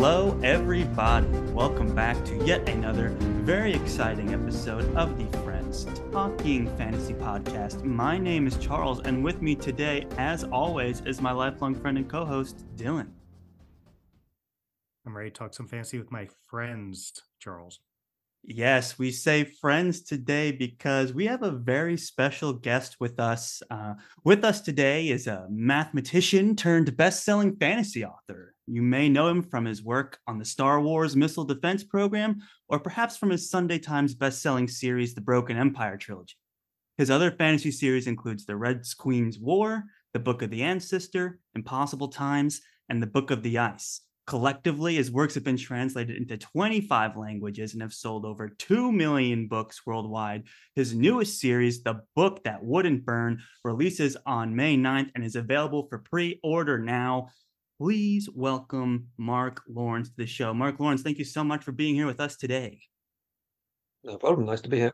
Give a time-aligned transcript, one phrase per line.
[0.00, 1.26] Hello, everybody.
[1.52, 7.82] Welcome back to yet another very exciting episode of the Friends Talking Fantasy Podcast.
[7.82, 12.08] My name is Charles, and with me today, as always, is my lifelong friend and
[12.08, 13.08] co host, Dylan.
[15.04, 17.80] I'm ready to talk some fantasy with my friends, Charles.
[18.44, 23.64] Yes, we say friends today because we have a very special guest with us.
[23.68, 28.54] Uh, with us today is a mathematician turned best selling fantasy author.
[28.70, 32.78] You may know him from his work on the Star Wars Missile Defense Program, or
[32.78, 36.34] perhaps from his Sunday Times best selling series, The Broken Empire Trilogy.
[36.98, 42.08] His other fantasy series includes The Red Queen's War, The Book of the Ancestor, Impossible
[42.08, 42.60] Times,
[42.90, 44.02] and The Book of the Ice.
[44.26, 49.48] Collectively, his works have been translated into 25 languages and have sold over 2 million
[49.48, 50.42] books worldwide.
[50.74, 55.86] His newest series, The Book That Wouldn't Burn, releases on May 9th and is available
[55.88, 57.28] for pre order now.
[57.80, 60.52] Please welcome Mark Lawrence to the show.
[60.52, 62.80] Mark Lawrence, thank you so much for being here with us today.
[64.02, 64.46] No problem.
[64.46, 64.92] Nice to be here.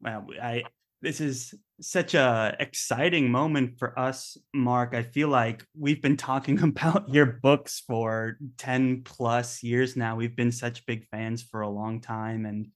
[0.00, 0.64] Well, I
[1.02, 6.62] this is such a exciting moment for us mark i feel like we've been talking
[6.62, 11.68] about your books for 10 plus years now we've been such big fans for a
[11.68, 12.68] long time and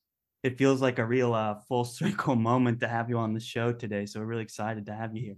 [0.42, 3.72] it feels like a real uh, full circle moment to have you on the show
[3.72, 5.36] today so we're really excited to have you here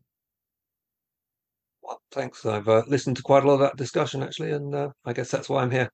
[1.88, 2.44] well thanks.
[2.44, 5.30] I've uh, listened to quite a lot of that discussion actually and uh, i guess
[5.30, 5.90] that's why i'm here.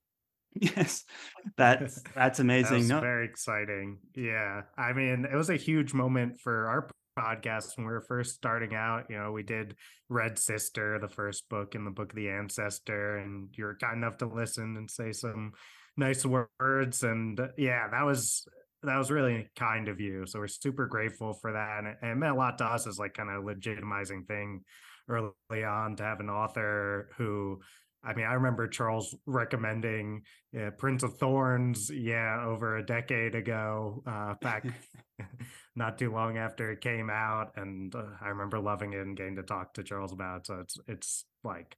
[0.57, 1.05] Yes.
[1.57, 2.87] That's that's amazing.
[2.87, 3.01] that no.
[3.01, 3.99] very exciting.
[4.15, 4.63] Yeah.
[4.79, 8.75] I mean it was a huge moment for our podcast when we were first starting
[8.75, 9.07] out.
[9.11, 9.75] You know we did
[10.09, 13.97] red sister the first book in the book of the ancestor and you were kind
[13.97, 15.53] enough to listen and say some
[15.97, 18.47] nice words and uh, yeah that was
[18.85, 20.25] that was really kind of you.
[20.27, 22.99] So we're super grateful for that and it, it meant a lot to us as
[22.99, 24.63] like kind of legitimizing thing
[25.09, 27.61] early on to have an author who
[28.07, 30.23] I mean, I remember Charles recommending
[30.55, 34.67] uh, Prince of Thorns, yeah, over a decade ago, uh, back
[35.77, 39.37] not too long after it came out, and uh, I remember loving it and getting
[39.37, 40.47] to talk to Charles about it.
[40.47, 41.77] So it's it's like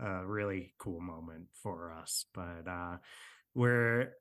[0.00, 2.24] a really cool moment for us.
[2.34, 2.96] But uh,
[3.54, 4.12] we're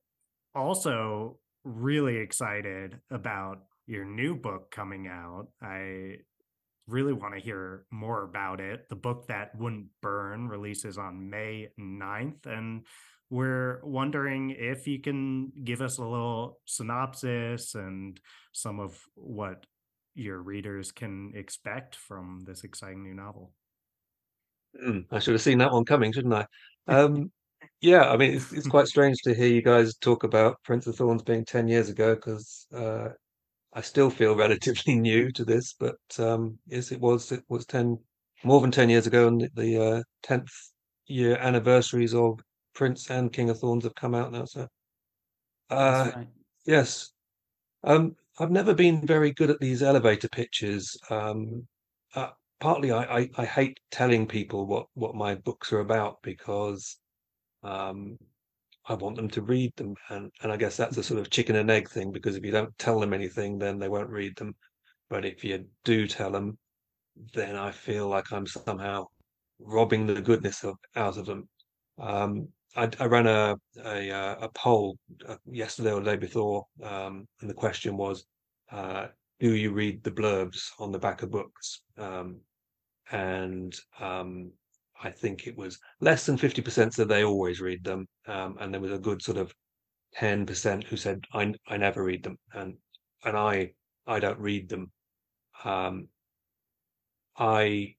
[0.55, 5.47] also really excited about your new book coming out.
[5.61, 6.17] I
[6.87, 8.87] really want to hear more about it.
[8.89, 12.45] The book that wouldn't burn releases on May 9th.
[12.45, 12.85] And
[13.29, 18.19] we're wondering if you can give us a little synopsis and
[18.53, 19.65] some of what
[20.15, 23.51] your readers can expect from this exciting new novel.
[24.81, 26.45] Mm, I should have seen that one coming, shouldn't I?
[26.89, 27.33] Um,
[27.81, 30.95] yeah, I mean, it's, it's quite strange to hear you guys talk about Prince of
[30.95, 33.09] Thorns being 10 years ago because uh,
[33.77, 37.99] I still feel relatively new to this, but um, yes, it was it was ten
[38.43, 40.51] more than ten years ago, and the uh, tenth
[41.05, 42.39] year anniversaries of
[42.73, 44.45] Prince and King of Thorns have come out now.
[44.45, 44.67] So,
[45.69, 46.27] uh, right.
[46.65, 47.11] yes,
[47.83, 50.99] um, I've never been very good at these elevator pitches.
[51.11, 51.67] Um,
[52.15, 56.97] uh, partly, I, I, I hate telling people what what my books are about because
[57.61, 58.17] um,
[58.87, 59.95] I want them to read them.
[60.09, 62.51] And, and I guess that's a sort of chicken and egg thing because if you
[62.51, 64.55] don't tell them anything, then they won't read them.
[65.09, 66.57] But if you do tell them,
[67.33, 69.07] then I feel like I'm somehow
[69.59, 71.49] robbing the goodness of, out of them.
[71.99, 74.97] Um, I, I, ran a a, uh, a poll
[75.27, 78.25] uh, yesterday or the day before, um, and the question was,
[78.71, 79.07] uh,
[79.39, 82.41] "Do you read the blurbs on the back of books?" Um,
[83.09, 84.51] and um,
[85.03, 88.07] I think it was less than 50% said they always read them.
[88.27, 89.53] Um, and there was a good sort of
[90.17, 92.37] 10% who said, I, I never read them.
[92.53, 92.75] And,
[93.23, 93.71] and I,
[94.05, 94.91] I don't read them.
[95.63, 96.07] Um,
[97.37, 97.95] I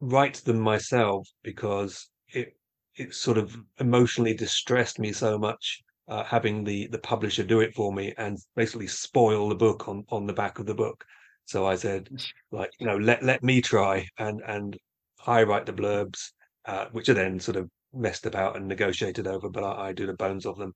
[0.00, 2.56] write them myself because it,
[2.96, 7.74] it sort of emotionally distressed me so much uh, having the the publisher do it
[7.74, 11.04] for me and basically spoil the book on on the back of the book.
[11.46, 12.08] So I said,
[12.50, 14.76] like, you know, let let me try and and
[15.26, 16.32] I write the blurbs,
[16.64, 20.06] uh, which are then sort of messed about and negotiated over, but I, I do
[20.06, 20.72] the bones of them.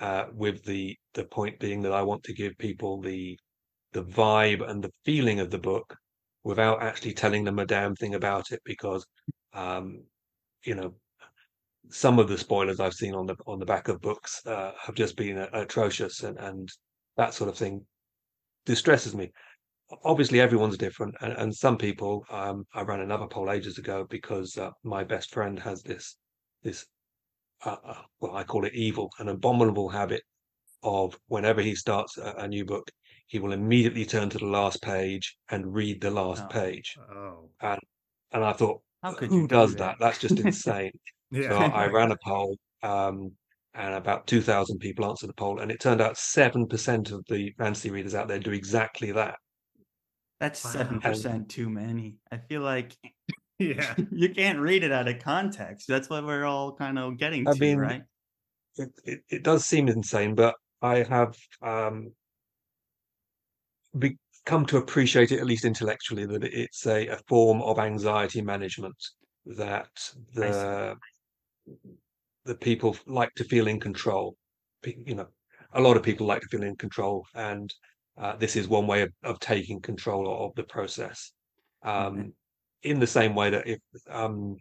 [0.00, 3.38] Uh, with the the point being that I want to give people the
[3.92, 5.94] the vibe and the feeling of the book
[6.42, 9.04] without actually telling them a damn thing about it because
[9.52, 10.04] um,
[10.64, 10.94] you know
[11.90, 14.94] some of the spoilers I've seen on the on the back of books uh, have
[14.94, 16.68] just been atrocious and and
[17.16, 17.84] that sort of thing
[18.64, 19.32] distresses me
[20.04, 24.56] obviously everyone's different and, and some people um, i ran another poll ages ago because
[24.56, 26.16] uh, my best friend has this
[26.62, 26.86] this
[27.64, 30.22] uh, uh, well i call it evil an abominable habit
[30.82, 32.90] of whenever he starts a, a, new book
[33.26, 36.48] he will immediately turn to the last page and read the last oh.
[36.48, 37.50] page oh.
[37.60, 37.80] and
[38.32, 38.80] and i thought
[39.18, 39.78] who do does that?
[39.78, 39.96] that?
[40.00, 40.92] that's just insane
[41.30, 41.50] yeah.
[41.50, 43.30] so i ran a poll um,
[43.74, 47.90] and about 2,000 people answered the poll, and it turned out 7% of the fantasy
[47.90, 49.36] readers out there do exactly that.
[50.40, 50.72] That's Wow.
[50.72, 52.16] seven percent too many.
[52.32, 52.96] I feel like
[53.58, 53.94] Yeah.
[54.10, 55.86] you can't read it out of context.
[55.86, 58.02] That's what we're all kind of getting I to, mean, right?
[58.76, 62.14] It, it, it does seem insane, but I have um,
[63.98, 64.16] be,
[64.46, 68.96] come to appreciate it, at least intellectually, that it's a, a form of anxiety management
[69.46, 69.88] that
[70.34, 70.96] the
[72.44, 74.36] the people like to feel in control.
[74.84, 75.28] You know,
[75.72, 77.72] a lot of people like to feel in control, and
[78.20, 81.32] uh, this is one way of, of taking control of the process.
[81.82, 82.32] Um,
[82.82, 83.78] in the same way that if
[84.08, 84.56] um,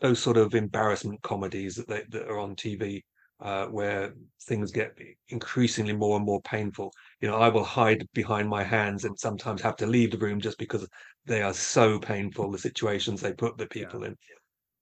[0.00, 3.02] those sort of embarrassment comedies that they, that are on TV,
[3.40, 4.14] uh, where
[4.48, 4.98] things get
[5.28, 6.92] increasingly more and more painful.
[7.20, 10.40] You know, I will hide behind my hands and sometimes have to leave the room
[10.40, 10.88] just because
[11.24, 12.50] they are so painful.
[12.50, 14.16] The situations they put the people in,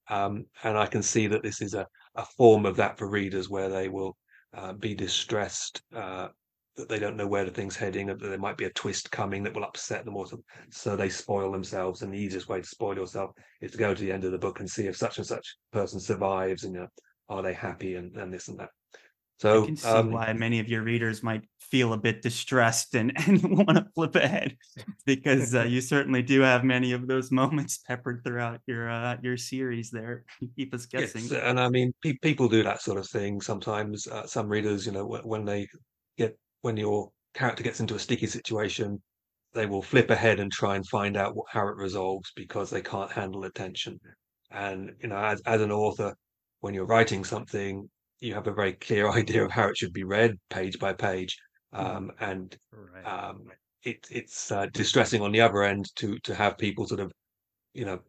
[0.08, 3.48] um, and I can see that this is a a form of that for readers
[3.48, 4.16] where they will
[4.54, 6.28] uh, be distressed uh,
[6.76, 9.42] that they don't know where the thing's heading, that there might be a twist coming
[9.42, 10.44] that will upset them or something.
[10.70, 14.00] So they spoil themselves, and the easiest way to spoil yourself is to go to
[14.02, 16.80] the end of the book and see if such and such person survives, and you
[16.80, 16.88] know,
[17.28, 18.70] are they happy and, and this and that.
[19.38, 22.94] So I can see um, why many of your readers might feel a bit distressed
[22.94, 24.56] and, and want to flip ahead
[25.04, 29.36] because uh, you certainly do have many of those moments peppered throughout your uh, your
[29.36, 30.24] series there.
[30.40, 31.22] You keep us guessing.
[31.22, 34.06] Yes, and I mean, pe- people do that sort of thing sometimes.
[34.06, 35.68] Uh, some readers, you know, wh- when they
[36.16, 39.02] get when your character gets into a sticky situation,
[39.54, 42.82] they will flip ahead and try and find out what, how it resolves because they
[42.82, 43.98] can't handle the tension.
[44.50, 46.14] And you know, as as an author,
[46.60, 47.88] when you're writing something,
[48.20, 51.36] you have a very clear idea of how it should be read, page by page,
[51.72, 53.04] um, and Right.
[53.04, 53.44] um,
[53.84, 57.12] it, it's uh, distressing on the other end to to have people sort of,
[57.74, 58.00] you know,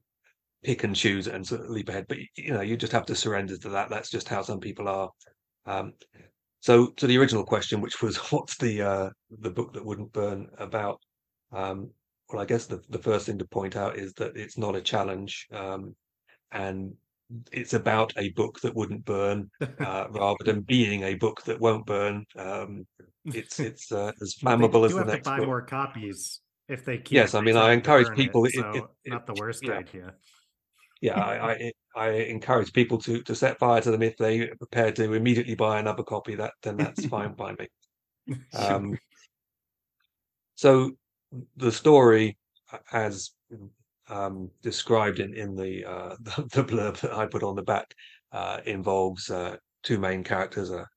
[0.63, 2.05] pick and choose and sort of leap ahead.
[2.09, 3.89] But you know, you just have to surrender to that.
[3.89, 5.09] That's just how some people are.
[5.65, 5.93] Um,
[6.59, 9.09] so to the original question, which was what's the uh,
[9.39, 11.01] the book that wouldn't burn about?
[11.51, 11.91] Um,
[12.29, 14.81] well, I guess the the first thing to point out is that it's not a
[14.81, 15.95] challenge, um,
[16.51, 16.93] and
[17.51, 19.49] it's about a book that wouldn't burn
[19.79, 22.25] uh, rather than being a book that won't burn.
[22.35, 22.85] Um,
[23.25, 25.47] it's it's uh, as flammable as the have to next buy book.
[25.47, 28.45] more copies if they keep Yes, I mean, I encourage people.
[28.45, 29.73] It, so it, it, not the worst yeah.
[29.73, 30.13] idea.
[31.01, 34.55] yeah, I, I I encourage people to to set fire to them if they are
[34.55, 36.35] prepared to immediately buy another copy.
[36.35, 37.67] That then that's fine by me.
[38.53, 38.97] Um,
[40.55, 40.91] so
[41.55, 42.37] the story,
[42.91, 43.31] as
[44.09, 47.93] um, described in in the, uh, the the blurb that I put on the back,
[48.31, 50.87] uh, involves uh, two main characters: a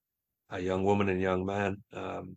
[0.51, 2.37] a young woman and a young man, um,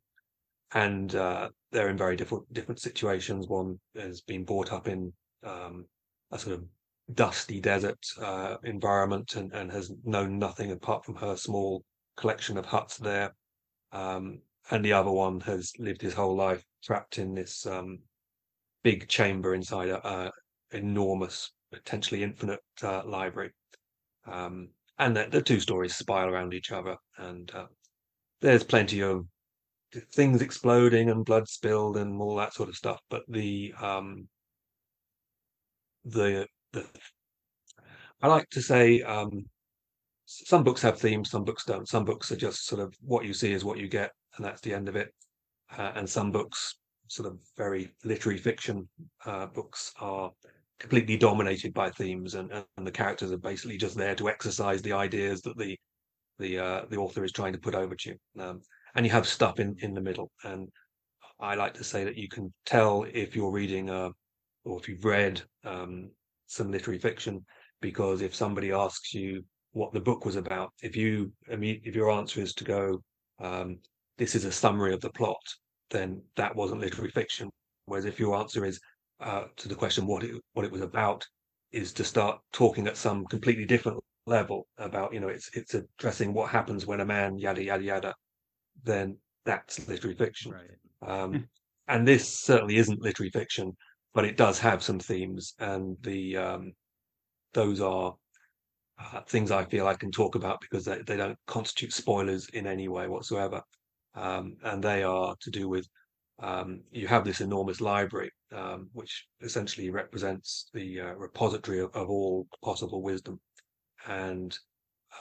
[0.74, 3.48] and uh, they're in very different different situations.
[3.48, 5.12] One has been brought up in
[5.44, 5.86] um,
[6.32, 6.64] a sort of
[7.14, 11.84] dusty desert uh, environment and, and has known nothing apart from her small
[12.16, 13.34] collection of huts there.
[13.92, 14.40] Um,
[14.72, 18.00] and the other one has lived his whole life trapped in this um,
[18.84, 20.32] big chamber inside a,
[20.72, 23.52] enormous, potentially infinite uh, library.
[24.26, 24.70] Um,
[25.00, 27.66] and the, the two stories spiral around each other, and uh,
[28.42, 29.26] there's plenty of
[30.14, 33.00] things exploding and blood spilled and all that sort of stuff.
[33.10, 34.28] But the um,
[36.06, 39.46] the I like to say um,
[40.26, 41.88] some books have themes, some books don't.
[41.88, 44.62] Some books are just sort of what you see is what you get, and that's
[44.62, 45.14] the end of it.
[45.78, 46.76] Uh, and some books,
[47.08, 48.88] sort of very literary fiction
[49.26, 50.32] uh, books, are
[50.80, 54.94] completely dominated by themes, and, and the characters are basically just there to exercise the
[54.94, 55.78] ideas that the
[56.40, 58.42] the uh, the author is trying to put over to you.
[58.42, 58.62] Um,
[58.96, 60.32] and you have stuff in in the middle.
[60.44, 60.70] And
[61.40, 64.10] I like to say that you can tell if you're reading uh,
[64.64, 66.10] or if you've read um,
[66.54, 67.44] some literary fiction
[67.82, 69.44] because if somebody asks you
[69.74, 73.02] what the book was about, if you I mean, if your answer is to go,
[73.40, 73.80] um,
[74.18, 75.42] this is a summary of the plot,
[75.90, 77.50] then that wasn't literary fiction.
[77.86, 78.80] Whereas if your answer is
[79.20, 81.26] uh, to the question what it what it was about,
[81.72, 86.34] is to start talking at some completely different level about you know it's it's addressing
[86.34, 88.14] what happens when a man yada yada yada,
[88.84, 90.52] then that's literary fiction.
[90.52, 91.10] Right.
[91.10, 91.48] Um,
[91.88, 93.76] and this certainly isn't literary fiction,
[94.14, 96.74] but it does have some themes, and the um,
[97.54, 98.16] those are
[99.00, 102.68] uh, things I feel I can talk about because they, they don't constitute spoilers in
[102.68, 103.62] any way whatsoever.
[104.16, 105.88] Um, and they are to do with
[106.42, 112.10] um, you have this enormous library, um, which essentially represents the uh, repository of, of
[112.10, 113.40] all possible wisdom.
[114.08, 114.58] And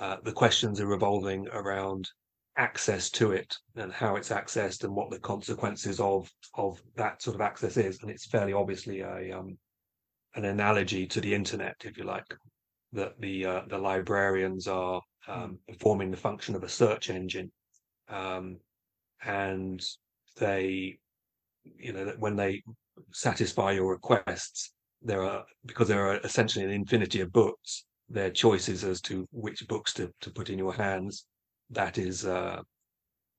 [0.00, 2.08] uh, the questions are revolving around
[2.56, 7.34] access to it and how it's accessed and what the consequences of of that sort
[7.36, 8.00] of access is.
[8.02, 9.58] And it's fairly obviously a um,
[10.34, 12.26] an analogy to the internet, if you like.
[12.92, 17.50] that the uh, the librarians are um, performing the function of a search engine,
[18.08, 18.58] um,
[19.24, 19.82] and
[20.38, 20.98] they,
[21.78, 22.62] you know, that when they
[23.12, 27.84] satisfy your requests, there are because there are essentially an infinity of books.
[28.08, 31.26] Their choices as to which books to, to put in your hands.
[31.72, 32.62] That is uh,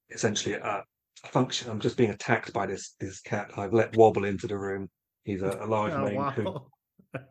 [0.09, 0.83] essentially a,
[1.23, 1.69] a function.
[1.69, 3.51] I'm just being attacked by this this cat.
[3.57, 4.89] I've let Wobble into the room.
[5.23, 6.45] He's a, a large Oh, Maine Coon.
[6.45, 6.65] wow.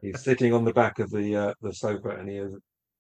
[0.01, 2.55] He's sitting on the back of the uh, the sofa and he is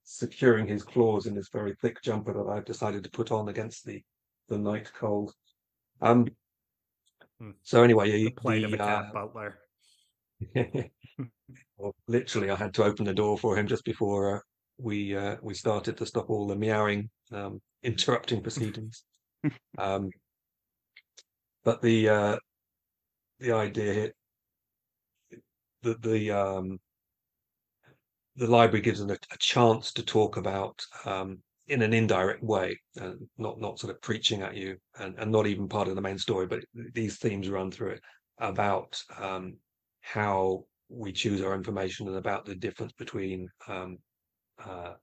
[0.05, 3.85] securing his claws in this very thick jumper that I've decided to put on against
[3.85, 4.03] the
[4.49, 5.33] the night cold.
[6.01, 6.29] Um.
[7.41, 7.51] Hmm.
[7.63, 9.59] So anyway, the he, plight of the, a cat uh, butler.
[11.77, 14.41] well, literally, I had to open the door for him just before uh,
[14.83, 19.05] we uh, we started to stop all the meowing, um, interrupting proceedings.
[19.79, 20.11] um,
[21.65, 22.37] but the uh,
[23.39, 24.11] the idea
[25.83, 26.79] that the um,
[28.37, 32.77] the library gives them a, a chance to talk about um, in an indirect way,
[32.97, 36.03] and not not sort of preaching at you, and, and not even part of the
[36.03, 36.61] main story, but
[36.93, 38.01] these themes run through it
[38.39, 39.57] about um,
[40.01, 43.99] how we choose our information and about the difference between um,
[44.65, 44.95] uh,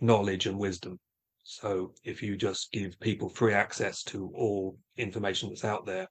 [0.00, 0.98] knowledge and wisdom.
[1.44, 6.08] So if you just give people free access to all information that's out there,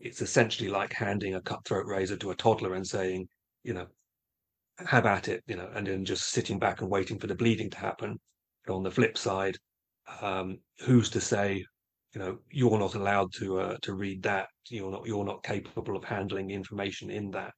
[0.00, 3.28] it's essentially like handing a cutthroat razor to a toddler and saying,
[3.62, 3.86] you know,
[4.78, 7.70] have at it, you know, and then just sitting back and waiting for the bleeding
[7.70, 8.18] to happen.
[8.66, 9.56] But on the flip side,
[10.20, 11.64] um, who's to say,
[12.14, 14.48] you know, you're not allowed to uh, to read that.
[14.68, 17.54] You're not you're not capable of handling information in that.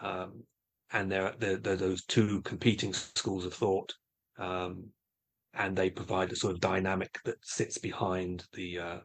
[0.00, 0.44] Um,
[0.92, 3.92] and there, there there are those two competing schools of thought,
[4.38, 4.92] um,
[5.54, 8.98] and they provide a sort of dynamic that sits behind the uh,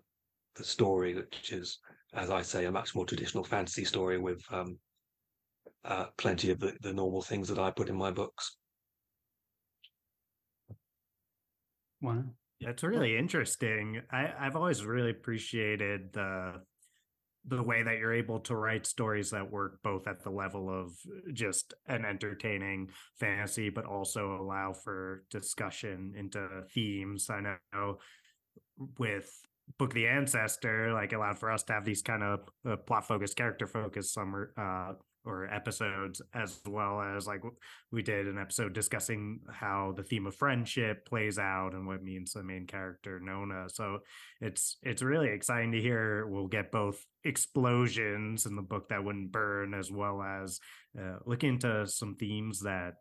[0.55, 1.79] the story, which is,
[2.13, 4.77] as I say, a much more traditional fantasy story with um,
[5.83, 8.57] uh, plenty of the, the normal things that I put in my books.
[12.01, 12.23] Wow.
[12.59, 14.01] Yeah, it's really interesting.
[14.11, 16.63] I, I've always really appreciated the
[17.45, 20.91] the way that you're able to write stories that work both at the level of
[21.33, 27.29] just an entertaining fantasy, but also allow for discussion into themes.
[27.29, 27.97] I know
[28.97, 29.31] with
[29.77, 33.35] Book the Ancestor, like allowed for us to have these kind of uh, plot focused,
[33.35, 34.93] character focused summer uh,
[35.25, 37.41] or episodes, as well as like
[37.91, 42.33] we did an episode discussing how the theme of friendship plays out and what means
[42.33, 43.69] the main character Nona.
[43.69, 43.99] So
[44.39, 46.25] it's it's really exciting to hear.
[46.27, 50.59] We'll get both explosions in the book that wouldn't burn, as well as
[50.99, 52.95] uh, look into some themes that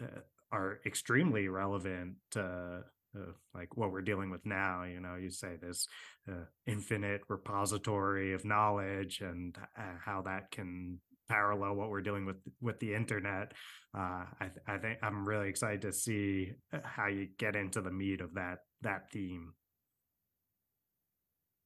[0.00, 2.84] uh, are extremely relevant to
[3.16, 4.84] uh, like what we're dealing with now.
[4.84, 5.86] You know, you say this
[6.28, 10.98] uh, infinite repository of knowledge and uh, how that can
[11.32, 13.52] parallel what we're dealing with with the internet.
[13.96, 17.80] Uh, I, th- I think I'm really excited to see uh, how you get into
[17.80, 19.54] the meat of that that theme.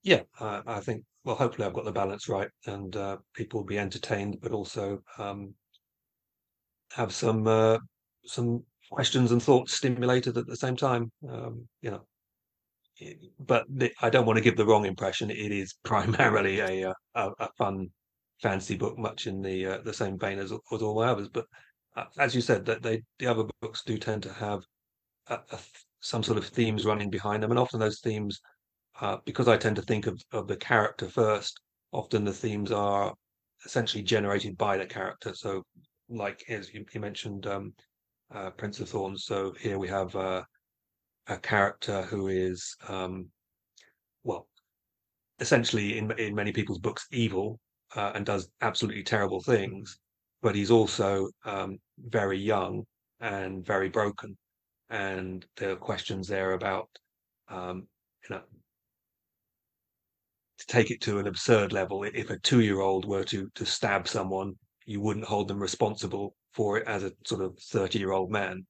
[0.02, 1.02] Yeah, uh, I think.
[1.24, 5.02] Well, hopefully, I've got the balance right, and uh, people will be entertained, but also
[5.18, 5.54] um,
[6.92, 7.78] have some uh,
[8.24, 11.10] some questions and thoughts stimulated at the same time.
[11.28, 12.02] Um, you know,
[13.40, 13.66] but
[14.00, 15.30] I don't want to give the wrong impression.
[15.30, 17.90] It is primarily a uh, a, a fun
[18.42, 21.28] fantasy book, much in the uh, the same vein as, as all my others.
[21.28, 21.46] But
[21.96, 24.62] uh, as you said, that they the other books do tend to have
[25.28, 25.58] a, a
[26.00, 28.40] some sort of themes running behind them, and often those themes,
[29.00, 31.60] uh, because I tend to think of of the character first.
[31.92, 33.14] Often the themes are
[33.64, 35.34] essentially generated by the character.
[35.34, 35.62] So,
[36.08, 37.72] like as you, you mentioned, um,
[38.34, 39.24] uh, Prince of Thorns.
[39.24, 40.42] So here we have uh,
[41.28, 43.28] a character who is, um,
[44.24, 44.48] well,
[45.40, 47.58] essentially in in many people's books, evil
[47.96, 49.98] uh, and does absolutely terrible things.
[50.42, 52.84] But he's also um, very young
[53.20, 54.36] and very broken.
[54.90, 56.88] And there are questions there about,
[57.48, 57.88] um,
[58.22, 58.42] you know,
[60.58, 62.04] to take it to an absurd level.
[62.04, 66.86] If a two-year-old were to to stab someone, you wouldn't hold them responsible for it
[66.86, 68.64] as a sort of thirty-year-old man.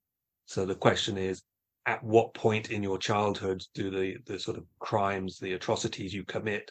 [0.46, 1.42] So the question is,
[1.84, 6.24] at what point in your childhood do the the sort of crimes, the atrocities you
[6.24, 6.70] commit,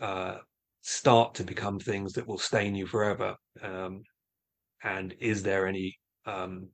[0.00, 0.38] uh,
[0.82, 3.34] start to become things that will stain you forever?
[3.62, 4.02] Um,
[4.82, 5.96] and is there any
[6.26, 6.68] um,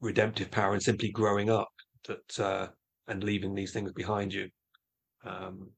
[0.00, 1.68] redemptive power in simply growing up
[2.06, 2.68] that uh,
[3.08, 4.48] and leaving these things behind you?
[5.24, 5.70] Um,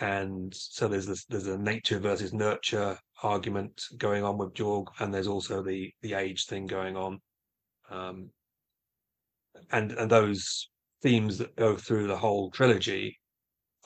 [0.00, 5.12] and so there's this there's a nature versus nurture argument going on with Jorg, and
[5.12, 7.18] there's also the the age thing going on.
[7.90, 8.30] Um,
[9.70, 10.70] and and those
[11.02, 13.18] themes that go through the whole trilogy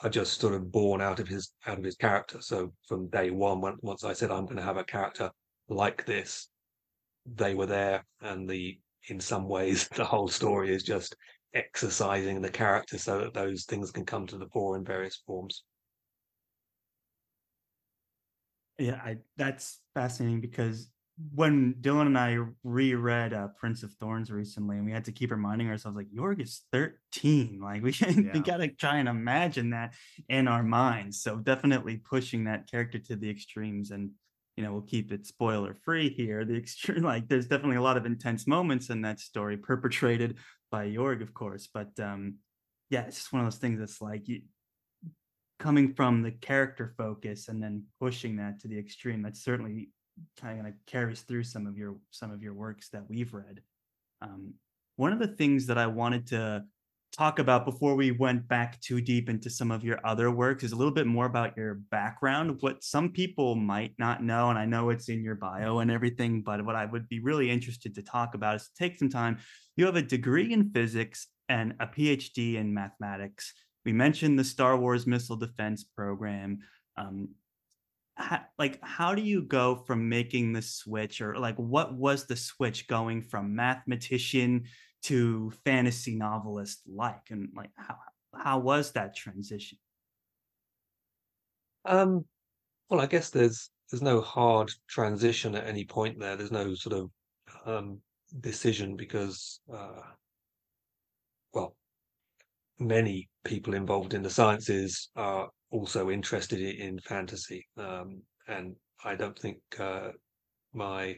[0.03, 2.41] are just sort of born out of his out of his character.
[2.41, 5.31] So from day one, when, once I said I'm going to have a character
[5.69, 6.49] like this,
[7.25, 11.15] they were there, and the in some ways, the whole story is just
[11.53, 15.63] exercising the character so that those things can come to the fore in various forms.
[18.77, 20.91] Yeah, I, that's fascinating because
[21.33, 25.31] when Dylan and I reread uh, Prince of Thorns recently, and we had to keep
[25.31, 27.59] reminding ourselves, like Jorg is thirteen.
[27.61, 28.33] Like we yeah.
[28.33, 29.95] we gotta try and imagine that
[30.29, 31.21] in our minds.
[31.21, 34.11] So definitely pushing that character to the extremes, and
[34.55, 36.45] you know we'll keep it spoiler free here.
[36.45, 40.37] The extreme, like there's definitely a lot of intense moments in that story, perpetrated
[40.71, 41.67] by Jorg, of course.
[41.73, 42.35] But um,
[42.91, 44.41] yeah, it's just one of those things that's like you,
[45.57, 49.23] coming from the character focus and then pushing that to the extreme.
[49.23, 49.89] That's certainly
[50.39, 53.61] kind of carries through some of your some of your works that we've read.
[54.21, 54.53] Um,
[54.95, 56.63] one of the things that I wanted to
[57.15, 60.71] talk about before we went back too deep into some of your other works is
[60.71, 64.65] a little bit more about your background what some people might not know and i
[64.65, 68.01] know it's in your bio and everything but what i would be really interested to
[68.01, 69.37] talk about is take some time.
[69.75, 73.53] You have a degree in physics and a phd in mathematics.
[73.85, 76.59] We mentioned the star wars missile defense program.
[76.97, 77.29] Um,
[78.17, 82.35] how, like how do you go from making the switch or like what was the
[82.35, 84.65] switch going from mathematician
[85.03, 87.29] to fantasy novelist like?
[87.29, 87.95] And like how
[88.35, 89.77] how was that transition?
[91.85, 92.25] Um
[92.89, 96.35] well i guess there's there's no hard transition at any point there.
[96.35, 97.09] There's no sort of
[97.65, 97.99] um
[98.41, 100.01] decision because uh
[102.79, 107.65] many people involved in the sciences are also interested in fantasy.
[107.77, 110.09] Um, and I don't think uh,
[110.73, 111.15] my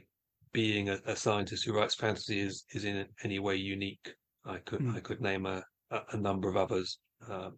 [0.52, 4.14] being a, a, scientist who writes fantasy is is in any way unique.
[4.46, 4.96] I could mm.
[4.96, 6.98] I could name a, a number of others
[7.30, 7.58] um,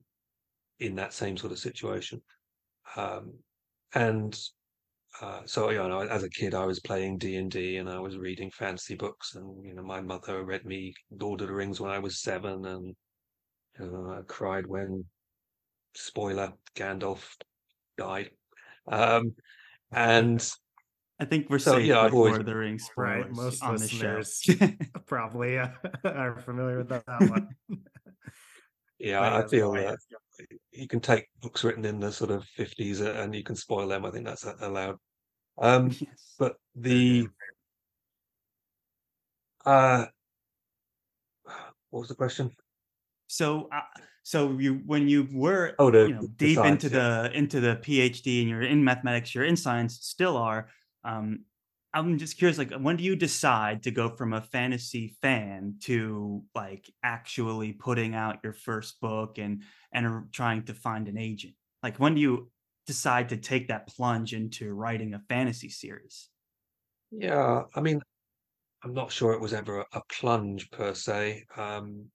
[0.80, 2.22] in that same sort of situation.
[2.96, 3.34] Um,
[3.94, 4.38] and
[5.22, 8.00] uh, so you know, as a kid, I was playing D and D, and I
[8.00, 11.80] was reading fantasy books, and you know, my mother read me Lord of the Rings
[11.80, 12.96] when I was seven, and
[13.82, 15.06] you know, I cried when
[15.96, 17.24] spoiler, Gandalf
[17.98, 18.32] died.
[18.88, 19.36] Um,
[19.92, 20.48] and
[21.20, 23.32] I think we're so, safe yeah, with always, Lord of the Rings spoilers right.
[23.32, 24.44] Most on listeners
[25.06, 25.70] probably uh,
[26.04, 27.50] are familiar with that one.
[29.00, 29.98] yeah, I feel that
[30.72, 33.88] you can take books written in the sort of 50s uh, and you can spoil
[33.88, 34.06] them.
[34.06, 34.98] I think that's allowed.
[35.58, 36.36] Um, yes.
[36.40, 37.28] But the
[39.66, 40.06] uh,
[41.90, 42.52] what was the question?
[43.32, 43.80] So uh,
[44.24, 47.22] so you when you were oh, the, you know deep science, into yeah.
[47.24, 50.68] the into the phd and you're in mathematics you're in science still are
[51.04, 51.40] um
[51.94, 56.44] i'm just curious like when do you decide to go from a fantasy fan to
[56.54, 61.98] like actually putting out your first book and and trying to find an agent like
[61.98, 62.52] when do you
[62.86, 66.30] decide to take that plunge into writing a fantasy series
[67.12, 68.00] yeah i mean
[68.84, 72.06] i'm not sure it was ever a, a plunge per se um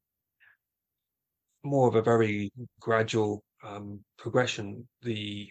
[1.67, 4.87] more of a very gradual um, progression.
[5.03, 5.49] The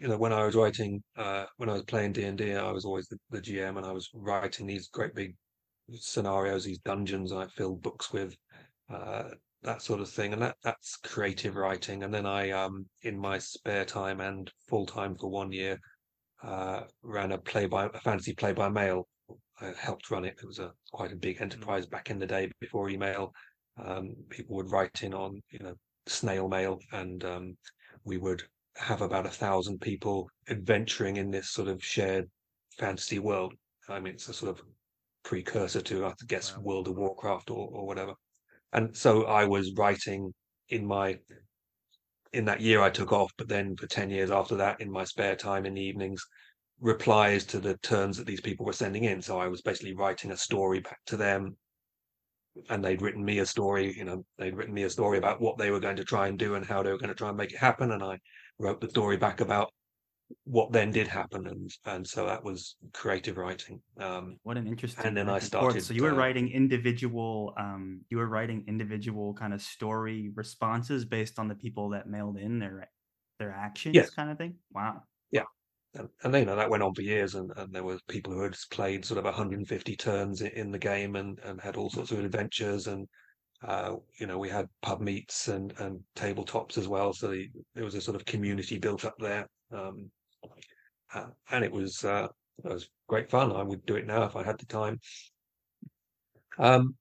[0.00, 2.72] you know when I was writing uh, when I was playing D and D, I
[2.72, 5.34] was always the, the, GM, and I was writing these great big
[5.92, 8.34] scenarios, these dungeons I filled books with.
[8.90, 9.30] Uh,
[9.62, 12.04] that sort of thing, and that that's creative writing.
[12.04, 15.78] And then I, um, in my spare time and full time for one year,
[16.42, 19.08] uh, ran a play by a fantasy play by mail.
[19.60, 20.38] I helped run it.
[20.40, 21.42] It was a quite a big mm.
[21.42, 23.32] enterprise back in the day before email,
[23.84, 25.74] um, people would write in on you know
[26.06, 27.56] snail mail, and um,
[28.04, 28.42] we would
[28.76, 32.28] have about a thousand people adventuring in this sort of shared
[32.78, 33.54] fantasy world.
[33.88, 34.64] I mean, it's a sort of
[35.24, 36.62] precursor to, I guess, wow.
[36.62, 38.14] World of Warcraft or, or whatever.
[38.72, 40.32] And so I was writing
[40.68, 41.18] in my
[42.32, 45.04] in that year I took off, but then for 10 years after that, in my
[45.04, 46.22] spare time in the evenings,
[46.78, 49.22] replies to the turns that these people were sending in.
[49.22, 51.56] So I was basically writing a story back to them
[52.68, 55.58] and they'd written me a story, you know, they'd written me a story about what
[55.58, 57.36] they were going to try and do and how they were going to try and
[57.36, 57.92] make it happen.
[57.92, 58.18] And I
[58.58, 59.72] wrote the story back about
[60.44, 61.46] what then did happen.
[61.46, 63.80] And, and so that was creative writing.
[63.98, 65.06] Um, what an interesting.
[65.06, 65.82] And then I started.
[65.82, 71.04] So you were uh, writing individual, um, you were writing individual kind of story responses
[71.04, 72.90] based on the people that mailed in their,
[73.38, 74.10] their actions yes.
[74.10, 74.56] kind of thing.
[74.72, 75.02] Wow.
[75.94, 78.42] And, and you know that went on for years and, and there were people who
[78.42, 82.18] had played sort of 150 turns in the game and, and had all sorts of
[82.18, 83.08] adventures and
[83.66, 87.84] uh, you know we had pub meets and, and tabletops as well so the, there
[87.84, 90.10] was a sort of community built up there um,
[91.14, 92.28] uh, and it was uh,
[92.64, 93.52] it was great fun.
[93.52, 95.00] I would do it now if i had the time.
[96.58, 96.96] Um,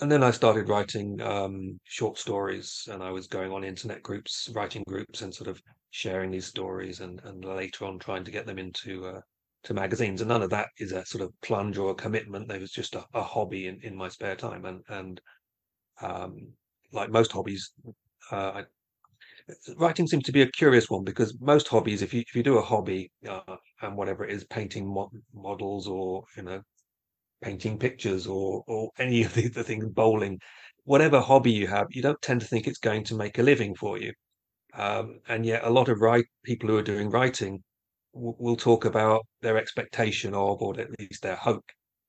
[0.00, 4.48] and then I started writing um, short stories, and I was going on internet groups,
[4.54, 8.46] writing groups, and sort of sharing these stories, and and later on trying to get
[8.46, 9.20] them into uh,
[9.64, 12.48] to magazines, and none of that is a sort of plunge or a commitment.
[12.48, 15.20] There was just a, a hobby in, in my spare time, and and
[16.02, 16.54] um,
[16.92, 17.72] like most hobbies,
[18.32, 18.64] uh, I,
[19.76, 22.58] writing seems to be a curious one because most hobbies, if you if you do
[22.58, 26.62] a hobby uh, and whatever it is, painting mo- models or you know
[27.42, 30.38] painting pictures or or any of the, the things, bowling,
[30.84, 33.74] whatever hobby you have, you don't tend to think it's going to make a living
[33.76, 34.12] for you.
[34.74, 37.62] Um, and yet, a lot of write people who are doing writing
[38.14, 41.64] w- will talk about their expectation of, or at least their hope,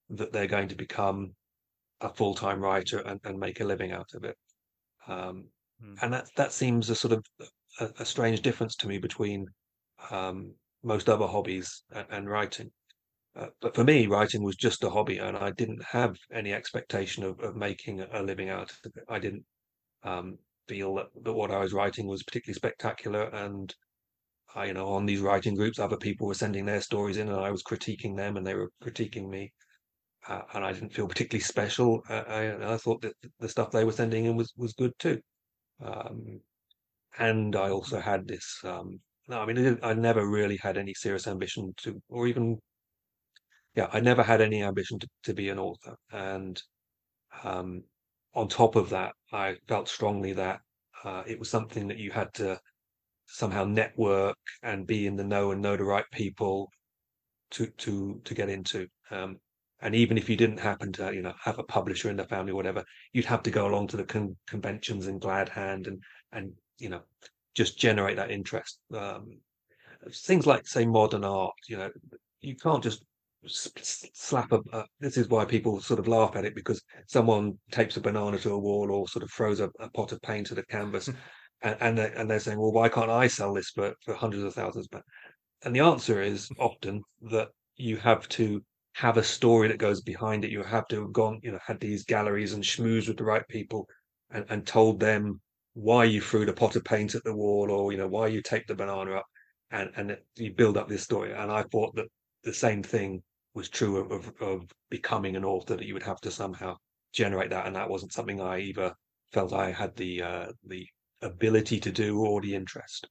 [0.09, 1.33] that they're going to become
[2.01, 4.35] a full time writer and, and make a living out of it.
[5.07, 5.45] Um,
[5.83, 5.97] mm.
[6.01, 7.25] And that that seems a sort of
[7.79, 9.45] a, a strange difference to me between
[10.09, 12.71] um, most other hobbies and, and writing.
[13.35, 17.23] Uh, but for me, writing was just a hobby, and I didn't have any expectation
[17.23, 19.03] of, of making a living out of it.
[19.07, 19.45] I didn't
[20.03, 20.37] um,
[20.71, 23.23] feel that, that what I was writing was particularly spectacular.
[23.23, 23.73] And
[24.55, 27.39] I, you know, on these writing groups, other people were sending their stories in, and
[27.39, 29.51] I was critiquing them, and they were critiquing me.
[30.27, 32.01] Uh, and I didn't feel particularly special.
[32.09, 35.19] Uh, I, I, thought that the stuff they were sending in was was good too.
[35.83, 36.39] Um,
[37.17, 38.45] and I also had this.
[38.63, 42.59] Um, no, I mean, I never really had any serious ambition to, or even
[43.75, 45.95] yeah, I never had any ambition to, to be an author.
[46.11, 46.61] And
[47.43, 47.83] um,
[48.33, 50.61] on top of that, I felt strongly that
[51.03, 52.59] uh, it was something that you had to
[53.25, 56.69] somehow network and be in the know and know the right people
[57.51, 58.87] to to to get into.
[59.09, 59.37] Um,
[59.81, 62.51] and even if you didn't happen to, you know, have a publisher in the family
[62.51, 66.01] or whatever, you'd have to go along to the con- conventions in glad hand and
[66.33, 67.01] and you know
[67.55, 68.79] just generate that interest.
[68.95, 69.39] Um,
[70.13, 71.89] things like say modern art, you know,
[72.41, 73.03] you can't just
[73.47, 77.97] slap a, uh, this is why people sort of laugh at it because someone tapes
[77.97, 80.59] a banana to a wall or sort of throws a, a pot of paint at
[80.59, 81.09] a canvas
[81.63, 84.43] and and they're, and they're saying well why can't i sell this for, for hundreds
[84.43, 84.87] of thousands?
[84.87, 85.03] But
[85.63, 90.43] and the answer is often that you have to have a story that goes behind
[90.43, 90.51] it.
[90.51, 93.47] You have to have gone you know had these galleries and schmoozed with the right
[93.47, 93.87] people
[94.31, 95.41] and, and told them
[95.73, 98.41] why you threw the pot of paint at the wall or you know why you
[98.41, 99.25] taped the banana up
[99.71, 101.33] and and you build up this story.
[101.33, 102.05] And i thought that
[102.43, 103.23] the same thing
[103.53, 106.75] was true of, of, of becoming an author that you would have to somehow
[107.13, 108.93] generate that, and that wasn't something I either
[109.33, 110.87] felt I had the uh, the
[111.21, 113.07] ability to do or the interest.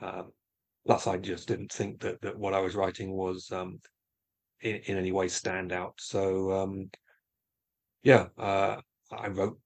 [0.00, 0.32] Um,
[0.86, 3.80] plus, I just didn't think that that what I was writing was um,
[4.60, 5.94] in, in any way stand out.
[5.98, 6.90] So, um,
[8.02, 8.76] yeah, uh,
[9.12, 9.58] I wrote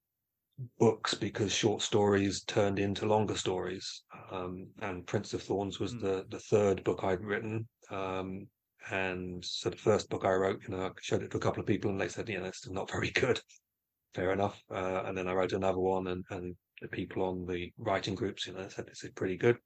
[0.78, 4.02] books because short stories turned into longer stories.
[4.30, 6.00] Um, and Prince of Thorns was mm.
[6.00, 7.66] the the third book I'd written.
[7.90, 8.46] Um,
[8.90, 11.60] and so the first book I wrote, you know, I showed it to a couple
[11.60, 13.40] of people and they said, you know, it's not very good.
[14.14, 14.60] Fair enough.
[14.70, 18.46] Uh, and then I wrote another one and, and the people on the writing groups,
[18.46, 19.56] you know, said this is pretty good.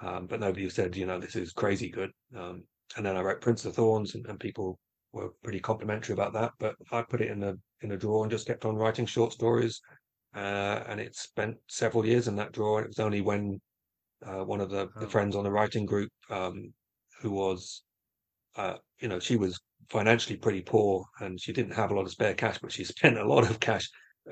[0.00, 2.10] Um, but nobody said, you know, this is crazy good.
[2.36, 2.64] Um,
[2.96, 4.78] and then I wrote Prince of Thorns and, and people
[5.12, 6.52] were pretty complimentary about that.
[6.58, 9.32] But I put it in a in a drawer and just kept on writing short
[9.32, 9.80] stories.
[10.34, 12.82] Uh, and it spent several years in that drawer.
[12.82, 13.60] It was only when
[14.26, 16.72] uh, one of the, the, friends on the writing group, um,
[17.20, 17.84] who was
[18.56, 22.10] uh, you know, she was financially pretty poor and she didn't have a lot of
[22.10, 23.88] spare cash, but she spent a lot of cash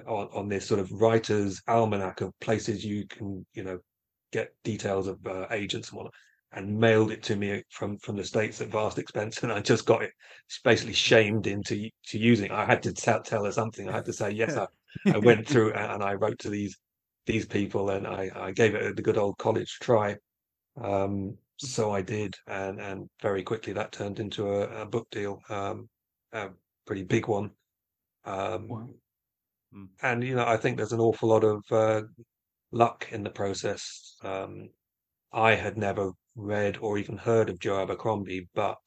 [0.06, 3.78] on, on this sort of writer's almanac of places you can, you know,
[4.32, 6.14] get details of uh, agents and whatnot,
[6.52, 9.42] and mailed it to me from from the states at vast expense.
[9.42, 10.10] And I just got it
[10.64, 12.50] basically shamed into to using.
[12.50, 13.88] I had to tell, tell her something.
[13.88, 14.56] I had to say yes.
[14.56, 14.66] I,
[15.12, 16.76] I went through and I wrote to these
[17.26, 20.16] these people and I, I gave it the good old college try.
[20.82, 25.40] Um, so I did, and and very quickly that turned into a, a book deal,
[25.48, 25.88] um,
[26.32, 26.48] a
[26.86, 27.50] pretty big one.
[28.24, 28.88] Um, wow.
[29.72, 29.84] Hmm.
[30.02, 32.02] And you know, I think there's an awful lot of uh,
[32.72, 34.16] luck in the process.
[34.22, 34.70] Um,
[35.32, 38.80] I had never read or even heard of Joe Abercrombie, but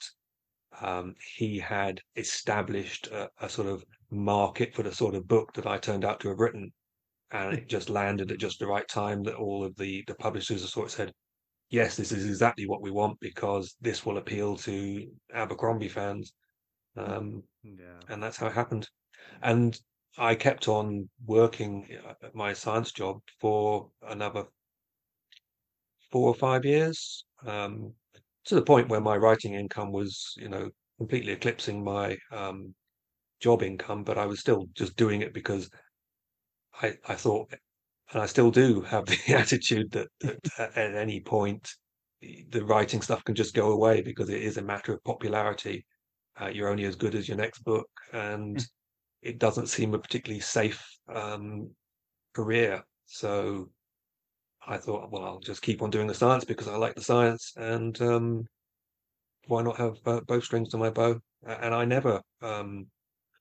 [0.81, 5.65] um, he had established a, a, sort of market for the sort of book that
[5.65, 6.71] I turned out to have written,
[7.31, 9.23] and it just landed at just the right time.
[9.23, 11.13] That all of the the publishers sort of said,
[11.75, 16.31] yes, this is exactly what we want because this will appeal to Abercrombie fans.
[16.95, 17.99] Um, yeah.
[18.07, 18.88] And that's how it happened.
[19.41, 19.77] And
[20.17, 21.85] I kept on working
[22.23, 24.45] at my science job for another
[26.11, 27.91] four or five years, um,
[28.45, 32.73] to the point where my writing income was, you know, completely eclipsing my um,
[33.41, 34.05] job income.
[34.05, 35.69] But I was still just doing it because
[36.81, 37.53] I, I thought
[38.15, 41.69] and I still do have the attitude that, that at any point
[42.49, 45.86] the writing stuff can just go away because it is a matter of popularity.
[46.39, 48.65] Uh, you're only as good as your next book, and mm.
[49.21, 50.82] it doesn't seem a particularly safe
[51.13, 51.69] um,
[52.34, 52.82] career.
[53.06, 53.69] So
[54.65, 57.51] I thought, well, I'll just keep on doing the science because I like the science,
[57.58, 58.45] and um,
[59.47, 61.19] why not have uh, both strings to my bow?
[61.45, 62.88] And I never, um,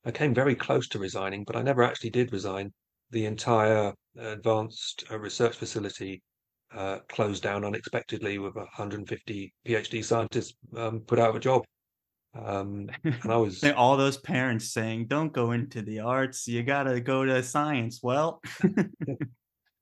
[0.04, 2.72] I came very close to resigning, but I never actually did resign.
[3.10, 6.22] The entire advanced uh, research facility
[6.74, 11.64] uh, closed down unexpectedly with 150 PhD scientists um, put out of a job.
[12.36, 16.48] Um, and I was all those parents saying, "Don't go into the arts.
[16.48, 18.88] You got to go to science." Well, look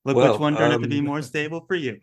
[0.05, 1.99] well, which one turned um, out to be um, more stable for you.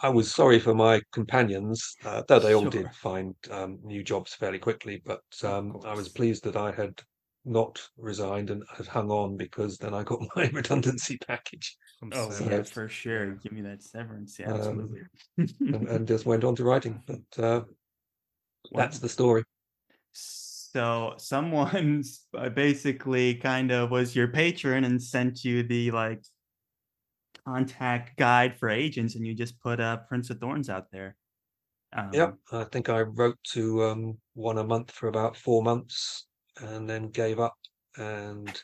[0.00, 2.70] I was sorry for my companions, uh, though they all sure.
[2.70, 5.02] did find um, new jobs fairly quickly.
[5.04, 7.00] But um, I was pleased that I had
[7.44, 11.76] not resigned and had hung on because then I got my redundancy package.
[12.12, 13.32] Oh, so, yeah, for sure.
[13.34, 14.38] Give me that severance.
[14.38, 15.00] Yeah, absolutely.
[15.38, 17.02] Um, and, and, just went on to writing.
[17.06, 17.60] But uh,
[18.72, 19.44] that's the story.
[20.12, 22.02] So someone
[22.54, 26.22] basically kind of was your patron and sent you the like
[27.46, 31.16] contact guide for agents, and you just put uh, Prince of Thorns out there.
[31.96, 36.26] Um, yep, I think I wrote to um, one a month for about four months,
[36.60, 37.56] and then gave up.
[37.96, 38.60] And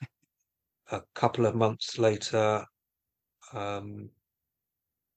[0.90, 2.64] a couple of months later,
[3.53, 4.11] um,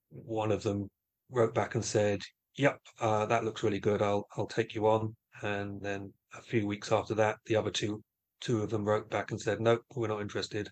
[0.10, 0.90] one of them
[1.30, 2.22] wrote back and said,
[2.58, 4.02] "Yep, uh, that looks really good.
[4.02, 8.04] I'll I'll take you on." And then a few weeks after that, the other two
[8.40, 10.70] two of them wrote back and said, "Nope, we're not interested."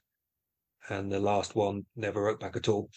[0.89, 2.89] and the last one never wrote back at all.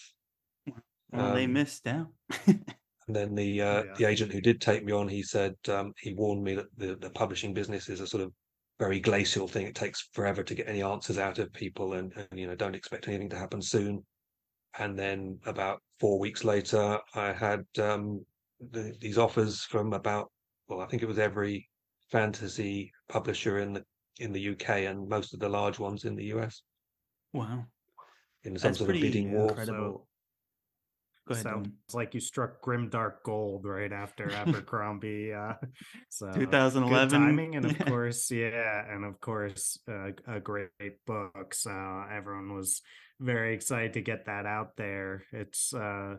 [1.12, 2.08] Well, um, they missed out.
[2.46, 2.64] and
[3.08, 3.94] then the uh, yeah.
[3.96, 6.96] the agent who did take me on, he said um, he warned me that the,
[6.96, 8.32] the publishing business is a sort of
[8.78, 9.66] very glacial thing.
[9.66, 12.74] It takes forever to get any answers out of people, and, and you know don't
[12.74, 14.04] expect anything to happen soon.
[14.78, 18.24] And then about four weeks later, I had um,
[18.72, 20.30] the, these offers from about
[20.68, 21.68] well, I think it was every
[22.10, 23.84] fantasy publisher in the
[24.18, 26.62] in the UK and most of the large ones in the US.
[27.32, 27.66] Wow
[28.44, 29.48] in some That's sort of bidding war.
[29.48, 30.06] Incredible.
[31.26, 31.44] Go ahead.
[31.44, 31.94] Sounds Dylan.
[31.94, 35.32] like you struck grim dark gold right after Abercrombie.
[35.32, 35.54] uh,
[36.10, 40.70] so 2011 timing, and of course, yeah, and of course, uh, a great
[41.06, 41.54] book.
[41.54, 41.70] So
[42.12, 42.82] everyone was
[43.20, 45.24] very excited to get that out there.
[45.32, 46.16] It's uh,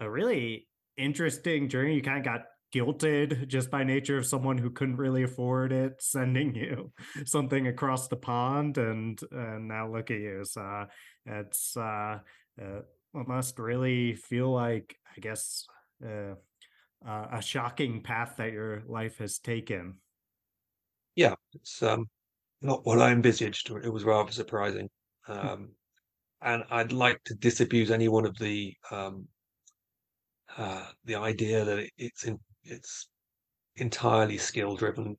[0.00, 1.96] a really interesting journey.
[1.96, 2.42] You kind of got
[2.74, 6.92] guilted just by nature of someone who couldn't really afford it sending you
[7.24, 10.84] something across the pond and and now look at you so
[11.26, 12.18] it's uh,
[12.60, 12.80] uh
[13.26, 15.66] must really feel like i guess
[16.04, 16.34] uh,
[17.06, 19.94] uh, a shocking path that your life has taken
[21.14, 22.06] yeah it's um
[22.62, 24.88] not what i envisaged it was rather surprising
[25.24, 25.32] hmm.
[25.32, 25.68] um
[26.42, 29.26] and i'd like to disabuse anyone of the um
[30.56, 33.08] uh, the idea that it's in, it's
[33.76, 35.16] entirely skill driven.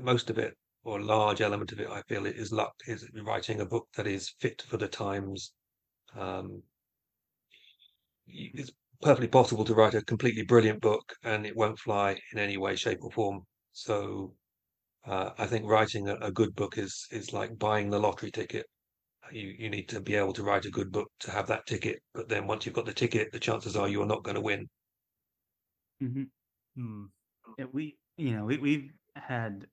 [0.00, 2.72] Most of it, or a large element of it, I feel it is luck.
[2.86, 5.52] Is writing a book that is fit for the times.
[6.18, 6.62] Um,
[8.26, 8.70] it's
[9.02, 12.76] perfectly possible to write a completely brilliant book and it won't fly in any way,
[12.76, 13.40] shape, or form.
[13.72, 14.34] So,
[15.06, 18.66] uh, I think writing a, a good book is is like buying the lottery ticket.
[19.32, 22.00] You you need to be able to write a good book to have that ticket.
[22.14, 24.68] But then once you've got the ticket, the chances are you're not going to win.
[26.02, 26.24] Mm-hmm.
[26.76, 27.04] Hmm.
[27.58, 29.66] Yeah, we, you know, we, we've had,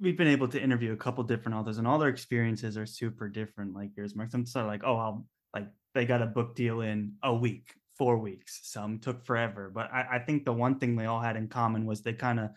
[0.00, 3.28] we've been able to interview a couple different authors, and all their experiences are super
[3.28, 3.74] different.
[3.74, 4.30] Like yours, Mark.
[4.30, 7.74] Some sort of like, oh, I'll like they got a book deal in a week,
[7.98, 8.60] four weeks.
[8.62, 11.84] Some took forever, but I, I think the one thing they all had in common
[11.86, 12.50] was they kind of,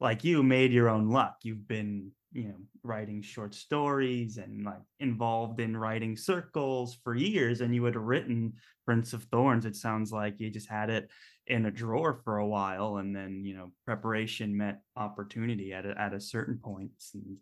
[0.00, 1.36] like you, made your own luck.
[1.42, 7.60] You've been you know writing short stories and like involved in writing circles for years
[7.60, 8.52] and you had written
[8.86, 11.10] prince of thorns it sounds like you just had it
[11.46, 16.00] in a drawer for a while and then you know preparation met opportunity at a,
[16.00, 16.90] at a certain point.
[17.14, 17.36] and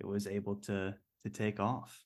[0.00, 0.92] it was able to
[1.22, 2.02] to take off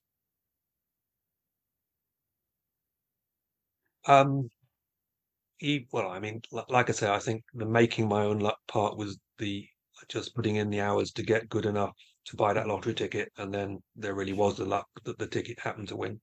[4.07, 4.51] um
[5.93, 9.19] well i mean like i say i think the making my own luck part was
[9.39, 9.67] the
[10.09, 11.93] just putting in the hours to get good enough
[12.29, 15.59] to buy that lottery ticket, and then there really was the luck that the ticket
[15.59, 16.21] happened to win.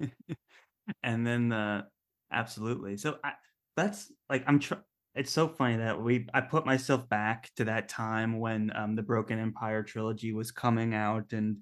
[1.02, 1.84] and then the
[2.32, 2.96] absolutely.
[2.96, 3.32] So I,
[3.76, 4.82] that's like I'm trying.
[5.14, 9.02] It's so funny that we I put myself back to that time when um, the
[9.02, 11.58] Broken Empire trilogy was coming out, and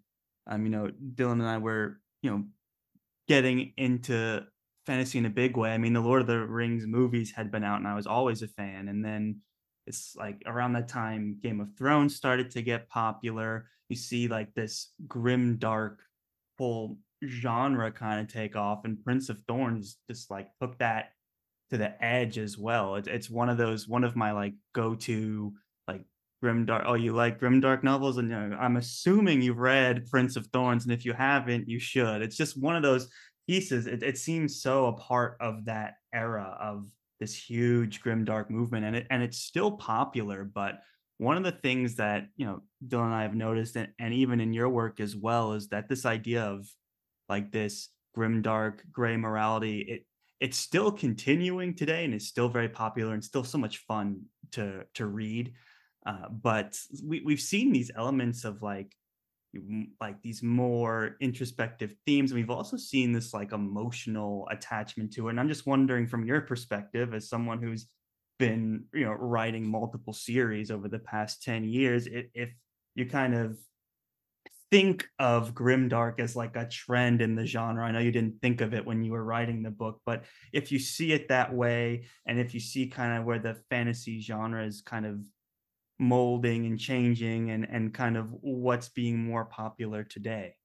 [0.46, 2.44] um, you know, Dylan and I were you know
[3.26, 4.46] getting into
[4.90, 5.70] fantasy in a big way.
[5.70, 8.42] I mean, the Lord of the Rings movies had been out, and I was always
[8.42, 8.88] a fan.
[8.88, 9.37] And then
[9.87, 13.66] it's like around that time Game of Thrones started to get popular.
[13.88, 16.00] You see like this grim dark
[16.59, 21.11] whole genre kind of take off and Prince of Thorns just like took that
[21.70, 22.96] to the edge as well.
[22.96, 25.53] It, it's one of those one of my like go-to
[25.87, 26.03] like
[26.42, 30.07] grim dark oh you like grim dark novels and you know, I'm assuming you've read
[30.11, 32.22] Prince of Thorns and if you haven't you should.
[32.22, 33.09] It's just one of those
[33.50, 36.86] pieces it, it seems so a part of that era of
[37.18, 40.74] this huge grimdark movement and it and it's still popular but
[41.18, 44.38] one of the things that you know dylan and i have noticed and, and even
[44.38, 46.64] in your work as well is that this idea of
[47.28, 50.06] like this grimdark gray morality it
[50.38, 54.84] it's still continuing today and it's still very popular and still so much fun to
[54.94, 55.52] to read
[56.06, 58.94] uh, but we, we've seen these elements of like
[60.00, 62.30] like these more introspective themes.
[62.30, 66.24] And we've also seen this like emotional attachment to it and i'm just wondering from
[66.24, 67.86] your perspective as someone who's
[68.38, 72.50] been you know writing multiple series over the past 10 years if
[72.94, 73.58] you kind of
[74.70, 78.60] think of grimdark as like a trend in the genre i know you didn't think
[78.60, 82.04] of it when you were writing the book but if you see it that way
[82.26, 85.18] and if you see kind of where the fantasy genre is kind of
[86.00, 90.56] molding and changing and and kind of what's being more popular today?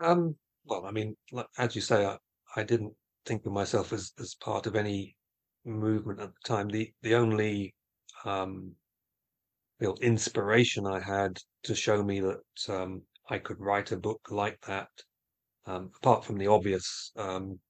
[0.00, 1.16] Um well i mean
[1.56, 2.18] as you say i,
[2.56, 5.16] I didn't think of myself as as part of any
[5.64, 6.68] movement at the time.
[6.68, 7.74] The the only
[8.24, 8.76] um
[9.80, 14.60] real inspiration i had to show me that um i could write a book like
[14.62, 14.88] that
[15.66, 17.60] um apart from the obvious um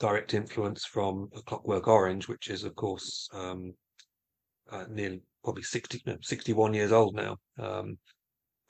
[0.00, 3.74] direct influence from a clockwork orange which is of course um
[4.70, 7.98] uh, nearly probably 60, 61 years old now, um,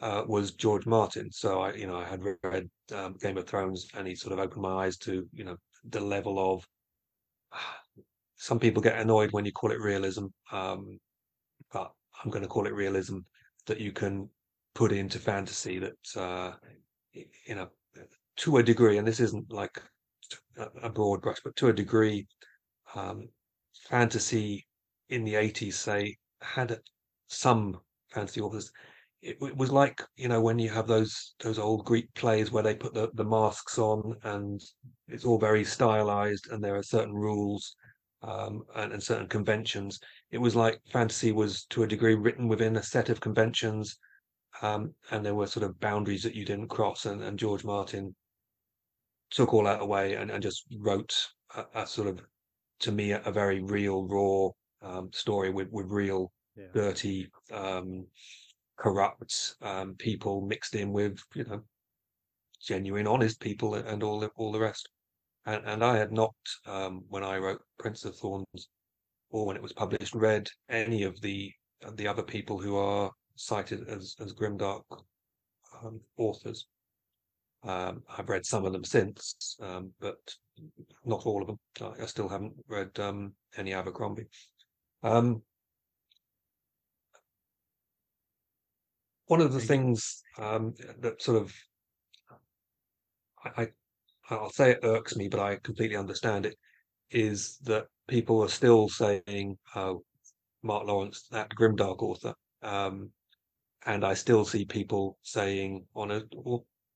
[0.01, 1.31] uh, was George Martin.
[1.33, 4.39] So I, you know, I had read um, Game of Thrones, and he sort of
[4.39, 5.57] opened my eyes to, you know,
[5.89, 6.67] the level of.
[8.41, 11.01] Some people get annoyed when you call it realism, um,
[11.73, 11.91] but
[12.23, 13.19] I'm going to call it realism
[13.67, 14.31] that you can
[14.77, 16.53] put into fantasy that, uh,
[17.13, 17.69] you know,
[18.37, 19.83] to a degree, and this isn't like
[20.83, 22.29] a broad brush, but to a degree,
[22.95, 23.29] um,
[23.89, 24.68] fantasy
[25.09, 26.79] in the 80s, say, had
[27.29, 28.71] some fantasy authors.
[29.21, 32.63] It, it, was like you know when you have those those old Greek plays where
[32.63, 34.61] they put the, the masks on and
[35.09, 37.75] it's all very stylized and there are certain rules
[38.23, 39.99] um, and, and certain conventions.
[40.31, 43.99] It was like fantasy was to a degree written within a set of conventions
[44.63, 47.07] um, and there were sort of boundaries that you didn't cross.
[47.07, 48.15] And, and George Martin
[49.31, 51.15] took all that away and, and just wrote
[51.57, 52.21] a, a sort of
[52.81, 54.51] to me a, a very real raw
[54.83, 56.67] um, story with with real yeah.
[56.73, 58.07] dirty, um,
[58.79, 61.63] corrupt um, people mixed in with you know
[62.61, 64.89] genuine, honest people and all the, all the rest.
[65.47, 66.35] And, and I had not,
[66.67, 68.69] um, when I wrote Prince of Thorns,
[69.31, 71.53] or when it was published, read any of the
[71.95, 74.83] the other people who are cited as as grimdark
[75.83, 76.67] um, authors.
[77.63, 80.19] Um, I've read some of them since, um, but
[81.05, 81.59] not all of them.
[81.81, 84.29] I, I still haven't read um, any Abercrombie.
[85.03, 85.43] Um,
[89.27, 91.53] one of the things um, that sort of
[93.45, 93.69] I,
[94.31, 96.57] I will say it irks me, but I completely understand it.
[97.11, 100.05] Is that people are still saying, "Oh,
[100.63, 103.11] Mark Lawrence, that grimdark author," um,
[103.87, 106.23] and I still see people saying on a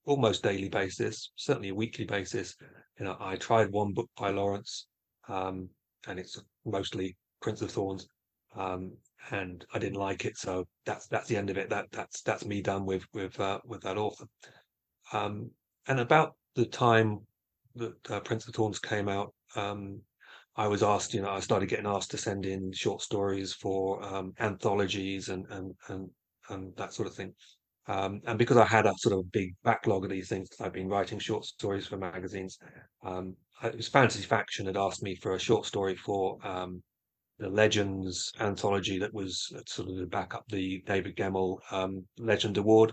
[0.04, 2.56] almost daily basis, certainly a weekly basis,
[2.98, 4.86] you know, I tried one book by Lawrence,
[5.28, 5.68] um,
[6.08, 8.06] and it's mostly Prince of Thorns,
[8.56, 8.92] um,
[9.30, 10.38] and I didn't like it.
[10.38, 11.68] So that's that's the end of it.
[11.68, 14.26] That that's that's me done with with uh, with that author.
[15.12, 15.50] Um,
[15.88, 17.20] and about the time
[17.74, 20.00] that uh, Prince of Thorns came out, um,
[20.56, 21.14] I was asked.
[21.14, 25.46] You know, I started getting asked to send in short stories for um, anthologies and
[25.50, 26.08] and and
[26.48, 27.34] and that sort of thing.
[27.88, 30.88] Um, and because I had a sort of big backlog of these things, I've been
[30.88, 32.58] writing short stories for magazines.
[33.04, 36.82] Um, it was Fantasy Faction had asked me for a short story for um,
[37.42, 42.56] the Legends anthology that was sort of to back up the David Gemmell um, Legend
[42.56, 42.92] Award.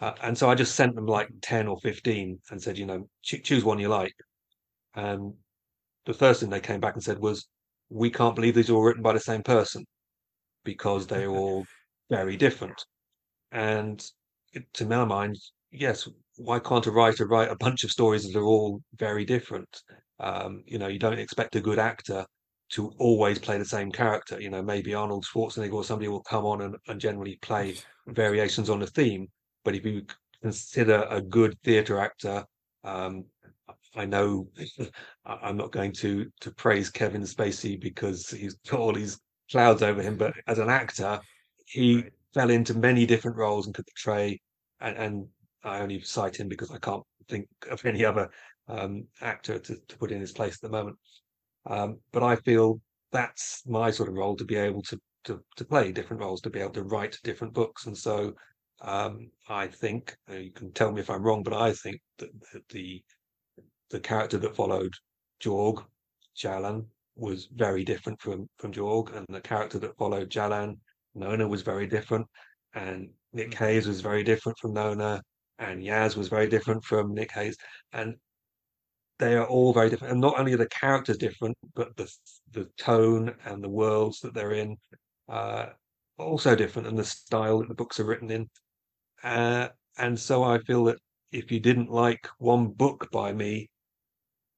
[0.00, 3.08] Uh, and so I just sent them like 10 or 15 and said, you know,
[3.22, 4.14] ch- choose one you like.
[4.94, 5.34] And
[6.06, 7.46] the first thing they came back and said was,
[7.88, 9.84] we can't believe these are all written by the same person
[10.64, 11.64] because they're all
[12.10, 12.84] very different.
[13.52, 14.04] And
[14.54, 15.36] it, to my mind,
[15.70, 19.82] yes, why can't a writer write a bunch of stories that are all very different?
[20.18, 22.26] Um, you know, you don't expect a good actor
[22.72, 24.40] to always play the same character.
[24.40, 28.70] You know, maybe Arnold Schwarzenegger or somebody will come on and, and generally play variations
[28.70, 29.28] on the theme.
[29.64, 30.04] But if you
[30.42, 32.44] consider a good theatre actor,
[32.84, 33.24] um,
[33.94, 34.48] I know
[35.26, 39.20] I'm not going to to praise Kevin Spacey because he's got all these
[39.50, 41.20] clouds over him, but as an actor,
[41.66, 42.12] he right.
[42.32, 44.40] fell into many different roles and could portray.
[44.80, 45.26] And, and,
[45.64, 48.28] I only cite him because I can't think of any other
[48.66, 50.96] um, actor to, to put in his place at the moment.
[51.66, 52.80] Um, but I feel
[53.12, 56.50] that's my sort of role to be able to to to play different roles, to
[56.50, 57.86] be able to write different books.
[57.86, 58.34] And so
[58.80, 62.30] um, I think uh, you can tell me if I'm wrong, but I think that,
[62.52, 63.02] that the
[63.90, 64.92] the character that followed
[65.40, 65.84] Jorg
[66.36, 70.78] Jalan was very different from from Jorg, and the character that followed Jalan,
[71.14, 72.26] Nona, was very different,
[72.74, 73.64] and Nick Mm-hmm.
[73.64, 75.22] Hayes was very different from Nona,
[75.58, 77.56] and Yaz was very different from Nick Hayes,
[77.92, 78.16] and
[79.22, 80.12] they are all very different.
[80.12, 82.12] And not only are the characters different, but the
[82.50, 84.76] the tone and the worlds that they're in
[85.28, 85.66] uh,
[86.18, 88.50] also different, and the style that the books are written in.
[89.22, 90.98] Uh, and so I feel that
[91.30, 93.68] if you didn't like one book by me,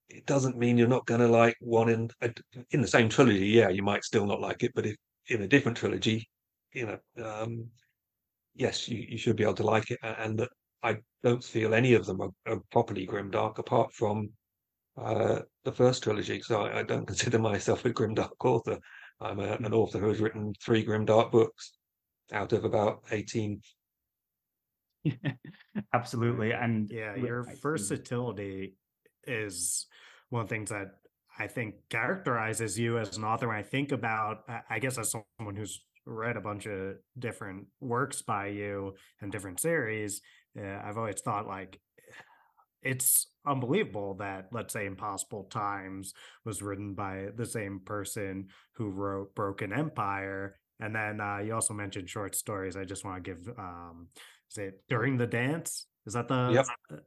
[0.08, 2.08] it doesn't mean you're not going to like one in
[2.70, 3.48] in the same trilogy.
[3.48, 4.96] Yeah, you might still not like it, but if
[5.28, 6.26] in a different trilogy,
[6.72, 7.68] you know, um,
[8.54, 9.98] yes, you, you should be able to like it.
[10.02, 10.48] And that
[10.82, 14.30] I don't feel any of them are, are properly grimdark, apart from
[14.97, 16.40] uh, the first trilogy.
[16.40, 18.78] So I, I, don't consider myself a grimdark author.
[19.20, 21.72] I'm a, an author who has written three grimdark books
[22.32, 23.61] out of about eighteen.
[25.92, 28.74] Absolutely, and yeah, your versatility
[29.26, 29.86] is
[30.30, 30.88] one of the things that
[31.38, 33.49] I think characterizes you as an author.
[33.49, 38.22] When I think about, I guess, as someone who's read a bunch of different works
[38.22, 40.20] by you and different series,
[40.59, 41.80] uh, I've always thought like
[42.85, 46.14] it's unbelievable that let's say impossible times
[46.45, 51.74] was written by the same person who wrote broken empire and then uh, you also
[51.74, 54.09] mentioned short stories i just want to give um
[54.51, 57.01] is it during the dance is that the yep.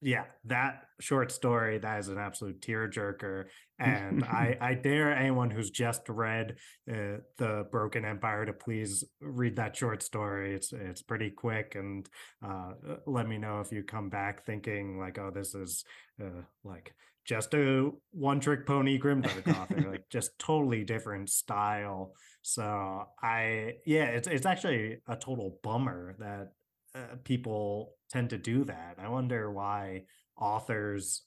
[0.00, 3.44] Yeah, that short story that is an absolute tearjerker,
[3.78, 6.56] and I I dare anyone who's just read
[6.90, 10.54] uh, the Broken Empire to please read that short story.
[10.54, 12.06] It's it's pretty quick, and
[12.44, 15.84] uh, uh let me know if you come back thinking like, oh, this is
[16.22, 16.92] uh, like
[17.24, 22.12] just a one trick pony grimdark author, like just totally different style.
[22.42, 26.52] So I yeah, it's it's actually a total bummer that
[26.94, 28.96] uh, people tend to do that.
[28.98, 30.04] I wonder why
[30.36, 31.22] authors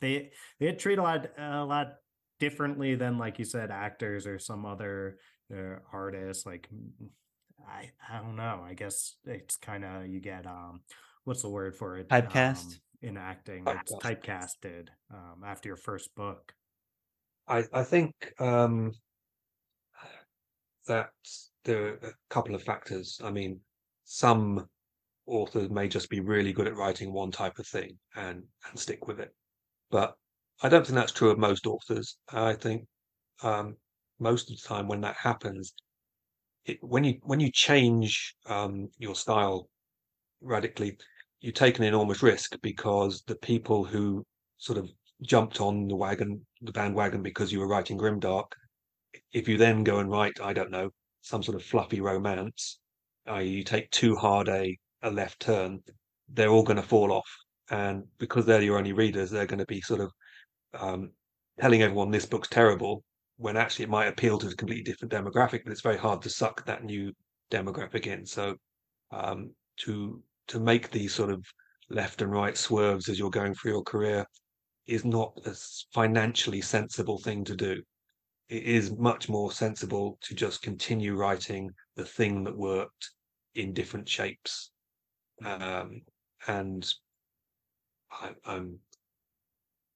[0.00, 1.94] they they treat a lot a lot
[2.38, 5.18] differently than like you said actors or some other
[5.54, 6.68] uh, artists like
[7.68, 8.64] I I don't know.
[8.66, 10.80] I guess it's kind of you get um
[11.24, 12.08] what's the word for it?
[12.08, 13.64] Typecast um, in acting.
[13.64, 13.80] Typecast.
[13.82, 16.54] It's typecasted um, after your first book.
[17.46, 18.92] I I think um
[20.86, 21.10] that
[21.64, 23.20] there are a couple of factors.
[23.22, 23.60] I mean,
[24.12, 24.66] some
[25.24, 29.06] authors may just be really good at writing one type of thing and and stick
[29.06, 29.32] with it.
[29.88, 30.16] But
[30.62, 32.16] I don't think that's true of most authors.
[32.28, 32.88] I think
[33.44, 33.76] um,
[34.18, 35.72] most of the time when that happens,
[36.64, 39.68] it, when you when you change um, your style
[40.40, 40.98] radically,
[41.40, 44.26] you take an enormous risk because the people who
[44.58, 44.90] sort of
[45.22, 48.50] jumped on the wagon, the bandwagon because you were writing grimdark,
[49.32, 50.90] if you then go and write, I don't know,
[51.20, 52.80] some sort of fluffy romance,
[53.26, 55.80] i.e., you take too hard a a left turn,
[56.28, 57.28] they're all going to fall off.
[57.70, 60.12] And because they're your only readers, they're going to be sort of
[60.74, 61.12] um,
[61.60, 63.02] telling everyone this book's terrible
[63.36, 66.28] when actually it might appeal to a completely different demographic, but it's very hard to
[66.28, 67.12] suck that new
[67.50, 68.26] demographic in.
[68.26, 68.56] So
[69.10, 71.44] um, to to make these sort of
[71.88, 74.26] left and right swerves as you're going through your career
[74.86, 75.54] is not a
[75.94, 77.80] financially sensible thing to do.
[78.50, 83.10] It is much more sensible to just continue writing the thing that worked
[83.54, 84.70] in different shapes
[85.44, 86.02] um,
[86.46, 86.92] and
[88.10, 88.78] I, am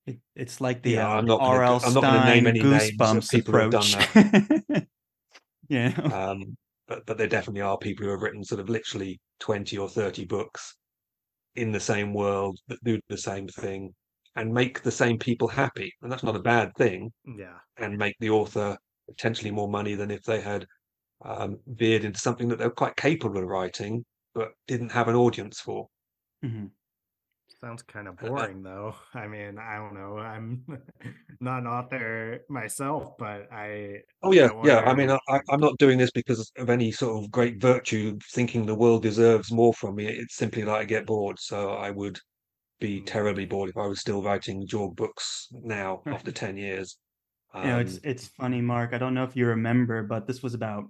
[0.07, 1.81] it, it's like the yeah, um, I'm not R.L.
[1.85, 3.95] I'm not going to name any Goosebumps names of people approach.
[3.95, 4.87] have done that.
[5.69, 6.57] yeah, um,
[6.89, 10.25] but but there definitely are people who have written sort of literally twenty or thirty
[10.25, 10.77] books
[11.57, 13.95] in the same world that do the same thing
[14.37, 17.13] and make the same people happy, and that's not a bad thing.
[17.25, 18.77] Yeah, and make the author
[19.09, 20.67] potentially more money than if they had
[21.25, 24.05] um, veered into something that they're quite capable of writing
[24.35, 25.89] but didn't have an audience for.
[26.45, 26.67] mm-hmm.
[27.61, 28.95] Sounds kind of boring, though.
[29.15, 30.19] I mean, I don't know.
[30.19, 30.65] I'm
[31.41, 34.01] not an author myself, but I.
[34.23, 34.81] Oh yeah, I yeah.
[34.81, 38.67] I mean, I, I'm not doing this because of any sort of great virtue, thinking
[38.67, 40.07] the world deserves more from me.
[40.07, 41.39] It's simply that I get bored.
[41.39, 42.19] So I would
[42.81, 43.07] be mm.
[43.07, 46.99] terribly bored if I was still writing Jorg books now after ten years.
[47.53, 48.93] Um, you know, it's it's funny, Mark.
[48.93, 50.85] I don't know if you remember, but this was about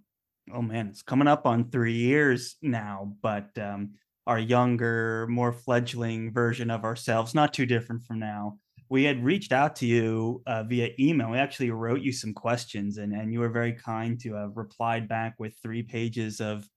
[0.53, 3.14] oh man, it's coming up on three years now.
[3.22, 3.93] But um,
[4.26, 8.59] our younger, more fledgling version of ourselves, not too different from now.
[8.91, 11.30] We had reached out to you uh, via email.
[11.30, 15.09] We actually wrote you some questions, and, and you were very kind to have replied
[15.09, 16.68] back with three pages of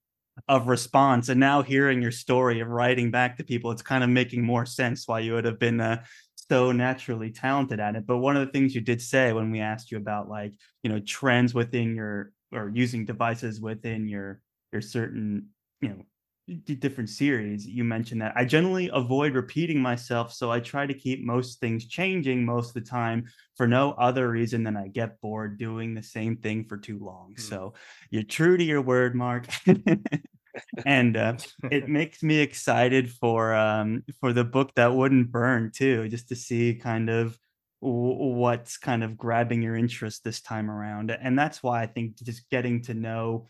[0.48, 1.30] of response.
[1.30, 4.66] And now hearing your story of writing back to people, it's kind of making more
[4.66, 6.04] sense why you would have been uh,
[6.50, 8.06] so naturally talented at it.
[8.06, 10.90] But one of the things you did say when we asked you about like you
[10.90, 15.48] know trends within your or using devices within your your certain
[15.82, 16.02] you know
[16.48, 21.24] different series, you mentioned that I generally avoid repeating myself, so I try to keep
[21.24, 23.26] most things changing most of the time
[23.56, 27.34] for no other reason than I get bored doing the same thing for too long.
[27.36, 27.42] Hmm.
[27.42, 27.74] So
[28.10, 29.48] you're true to your word, Mark.
[30.86, 31.38] and uh,
[31.70, 36.36] it makes me excited for um for the book that wouldn't burn too, just to
[36.36, 37.38] see kind of
[37.80, 41.12] what's kind of grabbing your interest this time around.
[41.12, 43.48] And that's why I think just getting to know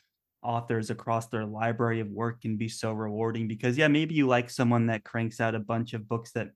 [0.47, 4.49] authors across their library of work can be so rewarding because yeah, maybe you like
[4.49, 6.47] someone that cranks out a bunch of books that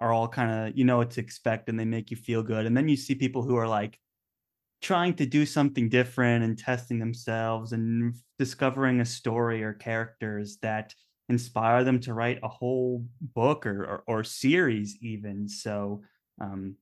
[0.00, 2.66] are all kind of you know what to expect and they make you feel good.
[2.66, 3.98] And then you see people who are like
[4.80, 10.94] trying to do something different and testing themselves and discovering a story or characters that
[11.28, 15.48] inspire them to write a whole book or or, or series even.
[15.48, 16.02] So
[16.40, 16.76] um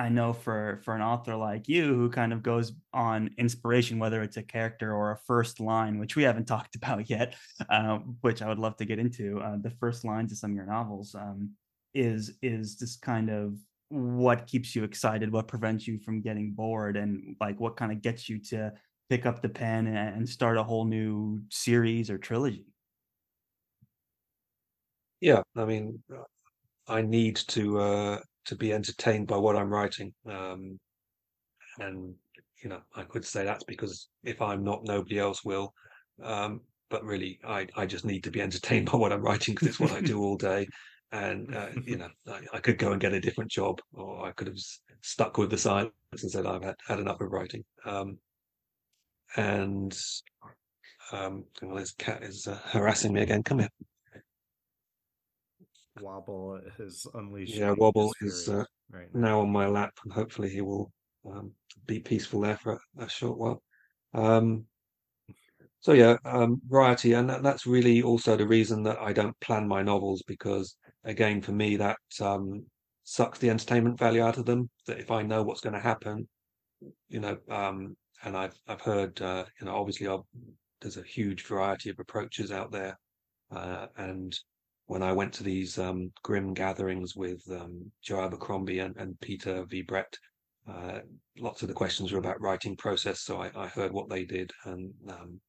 [0.00, 4.22] I know for for an author like you who kind of goes on inspiration, whether
[4.22, 7.34] it's a character or a first line, which we haven't talked about yet,
[7.68, 9.40] uh, which I would love to get into.
[9.40, 11.50] Uh, the first lines of some of your novels um,
[11.92, 13.58] is is just kind of
[13.90, 18.00] what keeps you excited, what prevents you from getting bored, and like what kind of
[18.00, 18.72] gets you to
[19.10, 22.64] pick up the pen and, start a whole new series or trilogy.
[25.20, 26.22] Yeah, I mean, uh,
[26.86, 30.12] I need to uh, to be entertained by what I'm writing.
[30.26, 30.78] Um,
[31.78, 32.14] and
[32.62, 35.72] you know, I could say that's because if I'm not, nobody else will.
[36.22, 36.60] Um,
[36.90, 39.80] but really, I I just need to be entertained by what I'm writing because it's
[39.80, 40.66] what I do all day.
[41.12, 44.32] And uh, you know, I, I could go and get a different job, or I
[44.32, 44.58] could have
[45.02, 47.64] stuck with the science and said I've had, had enough of writing.
[47.84, 48.18] Um,
[49.36, 49.96] and
[51.12, 53.42] um, well, this cat is uh, harassing me again.
[53.42, 53.68] Come here.
[56.00, 57.54] Wobble is unleashed.
[57.54, 59.20] Yeah, Wobble is uh, right now.
[59.20, 60.90] now on my lap, and hopefully he will
[61.26, 61.52] um,
[61.86, 63.62] be peaceful there for a, a short while.
[64.14, 64.66] Um,
[65.80, 69.66] so yeah, um, variety, and that, that's really also the reason that I don't plan
[69.66, 72.66] my novels because, again, for me that um,
[73.04, 74.68] sucks the entertainment value out of them.
[74.86, 76.28] That if I know what's going to happen,
[77.08, 80.20] you know, um, and I've I've heard, uh, you know, obviously I've,
[80.80, 82.98] there's a huge variety of approaches out there,
[83.50, 84.38] uh, and
[84.90, 89.64] when I went to these um, grim gatherings with um, Joe Abercrombie and, and Peter
[89.70, 89.82] V.
[89.82, 90.12] Brett,
[90.68, 90.98] uh,
[91.38, 93.20] lots of the questions were about writing process.
[93.20, 95.40] So I, I heard what they did, and, um,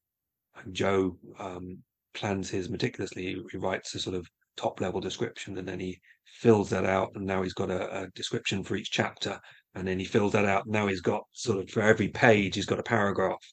[0.63, 1.79] and Joe um,
[2.13, 3.23] plans his meticulously.
[3.23, 4.27] He, he writes a sort of
[4.57, 7.09] top level description, and then he fills that out.
[7.15, 9.39] And now he's got a, a description for each chapter,
[9.73, 10.67] and then he fills that out.
[10.67, 13.43] Now he's got sort of for every page, he's got a paragraph,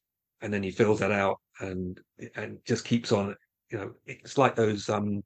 [0.43, 1.99] and then he fills that out, and
[2.37, 3.35] and just keeps on.
[3.71, 5.23] You know, it's like those um,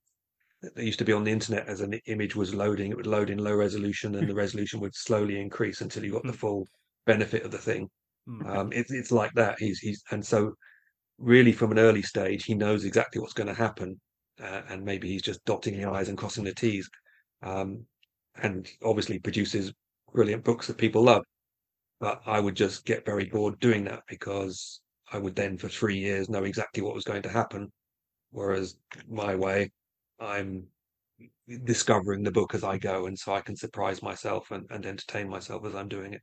[0.62, 3.30] that used to be on the internet as an image was loading, it would load
[3.30, 6.66] in low resolution and the resolution would slowly increase until you got the full
[7.06, 7.88] benefit of the thing.
[8.28, 8.46] Mm.
[8.46, 9.58] Um, it's it's like that.
[9.58, 10.54] He's he's and so
[11.18, 14.00] really from an early stage he knows exactly what's going to happen,
[14.40, 16.88] uh, and maybe he's just dotting the i's and crossing the t's,
[17.42, 17.84] um,
[18.42, 19.72] and obviously produces
[20.12, 21.24] brilliant books that people love.
[22.00, 24.80] But I would just get very bored doing that because
[25.12, 27.72] I would then for three years know exactly what was going to happen,
[28.30, 28.76] whereas
[29.08, 29.70] my way
[30.22, 30.64] I'm
[31.64, 35.28] discovering the book as I go, and so I can surprise myself and, and entertain
[35.28, 36.22] myself as I'm doing it.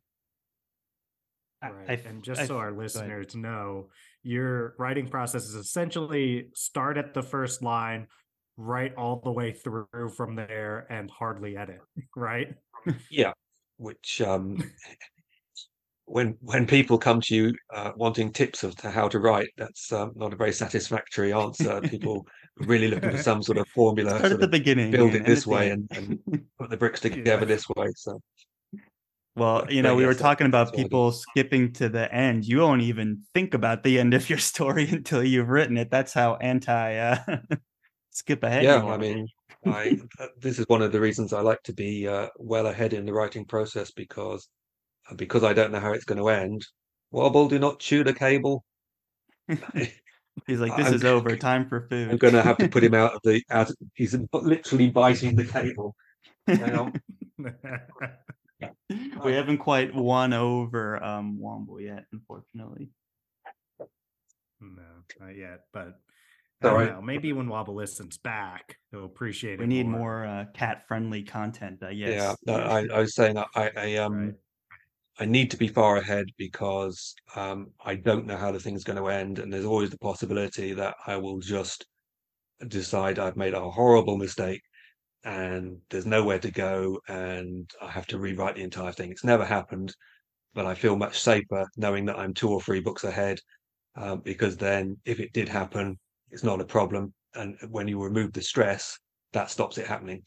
[1.61, 1.99] I, I Right.
[1.99, 3.89] f- And just so f- our listeners know,
[4.23, 8.07] your writing process is essentially start at the first line,
[8.57, 11.81] write all the way through from there, and hardly edit,
[12.15, 12.55] right?
[13.09, 13.33] Yeah,
[13.77, 14.57] which um,
[16.05, 19.91] when when people come to you uh, wanting tips of to how to write, that's
[19.91, 21.81] um, not a very satisfactory answer.
[21.89, 25.25] People are really looking for some sort of formula, Start at the beginning build and
[25.25, 26.19] it this way and, and
[26.59, 27.15] put the bricks Yeah.
[27.15, 27.87] together this way.
[27.95, 28.19] So,
[29.35, 30.87] Well, you know, we were talking about what I do.
[30.87, 32.45] people skipping to the end.
[32.45, 35.89] You won't even think about the end of your story until you've written it.
[35.89, 37.17] That's how anti uh,
[38.11, 39.27] skip ahead Yeah, I mean,
[39.65, 42.93] I uh, this is one of the reasons I like to be uh, well ahead
[42.93, 44.47] in the writing process because
[45.09, 46.65] uh, because I don't know how it's going to end.
[47.11, 48.63] Wobble, do not chew the cable.
[50.47, 51.35] He's like, this I'm is over.
[51.35, 52.11] Time for food.
[52.11, 53.71] I'm going to have to put him out of the out.
[53.93, 55.95] He's literally biting the cable.
[59.23, 62.89] We haven't quite won over um Wobble yet, unfortunately.
[64.59, 64.81] no,
[65.19, 65.61] not yet.
[65.71, 65.99] But
[66.61, 66.93] I don't right.
[66.93, 67.01] know.
[67.01, 69.59] Maybe when Wobble listens back, he'll appreciate it.
[69.59, 69.99] We need more.
[69.99, 74.13] more uh, cat-friendly content, I Yeah, no, I, I was saying I, I, I um
[74.13, 74.33] Right.
[75.19, 78.97] I need to be far ahead because um I don't know how the thing's going
[78.97, 81.85] to end, and there's always the possibility that I will just
[82.67, 84.61] decide I've made a horrible mistake
[85.23, 89.11] and there's nowhere to go and I have to rewrite the entire thing.
[89.11, 89.93] It's never happened,
[90.53, 93.39] but I feel much safer knowing that I'm two or three books ahead,
[93.95, 95.97] um, because then if it did happen,
[96.31, 97.13] it's not a problem.
[97.35, 98.97] and when you remove the stress,
[99.33, 100.23] that stops it happening.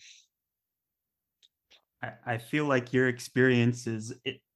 [2.27, 4.13] I, feel like your experience is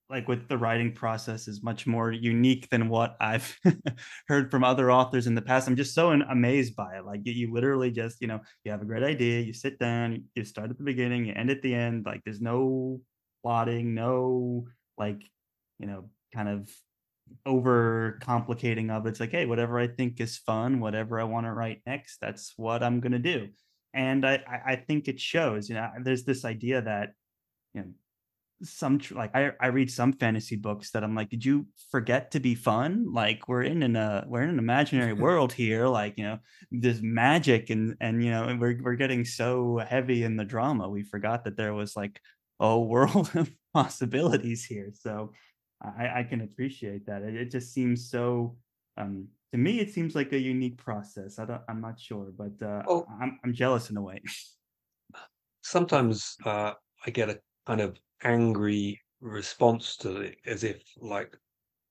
[0.09, 3.59] like with the writing process is much more unique than what I've
[4.29, 5.67] heard from other authors in the past.
[5.67, 7.05] I'm just so amazed by it.
[7.05, 10.45] Like you, literally just, you know, you have a great idea, you sit down, you
[10.45, 12.07] start at the beginning, you end at the end.
[12.07, 13.01] Like there's no
[13.43, 15.23] plotting, no like,
[15.81, 16.71] you know, kind of
[17.45, 19.11] over complicating of it.
[19.11, 22.53] It's like, hey, whatever I think is fun, whatever I want to write next, that's
[22.57, 23.49] what I'm gonna do.
[23.93, 25.69] And I, I think it shows.
[25.69, 27.13] You know, there's this idea that
[27.75, 27.89] you know
[28.63, 32.41] some like I, I read some fantasy books that I'm like, did you forget to
[32.41, 33.13] be fun?
[33.13, 36.39] Like we're in an uh we're in an imaginary world here, like you know,
[36.71, 41.03] this magic and and you know, we're we're getting so heavy in the drama, we
[41.03, 42.21] forgot that there was like
[42.61, 44.91] a world of possibilities here.
[44.93, 45.33] So
[45.83, 47.23] I, I can appreciate that.
[47.23, 48.57] It, it just seems so
[48.97, 51.39] um to me it seems like a unique process.
[51.39, 54.23] I don't I'm not sure, but uh well, I'm I'm jealous in a way.
[55.63, 56.73] Sometimes uh
[57.05, 61.37] I get a kind of angry response to it as if like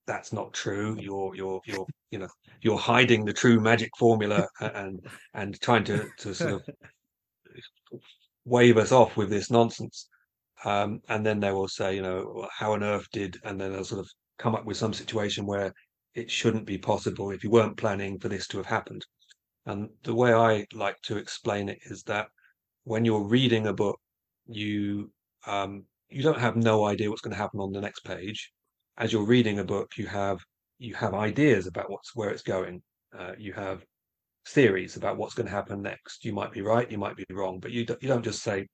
[0.06, 0.96] that's not true.
[0.98, 2.28] You're you're you're you know
[2.62, 5.00] you're hiding the true magic formula and
[5.34, 6.62] and trying to to sort of
[8.44, 10.08] wave us off with this nonsense.
[10.64, 13.84] Um, and then they will say you know how on earth did and then they'll
[13.84, 15.72] sort of come up with some situation where
[16.14, 19.04] it shouldn't be possible if you weren't planning for this to have happened.
[19.66, 22.28] And the way i like to explain it is that
[22.84, 23.98] when you're reading a book
[24.46, 25.10] you
[25.46, 28.52] um, you don't have no idea what's going to happen on the next page.
[28.98, 30.40] As you're reading a book, you have
[30.78, 32.82] you have ideas about what's where it's going.
[33.16, 33.84] Uh, you have
[34.48, 36.24] theories about what's going to happen next.
[36.24, 38.66] You might be right, you might be wrong, but you don't, you don't just say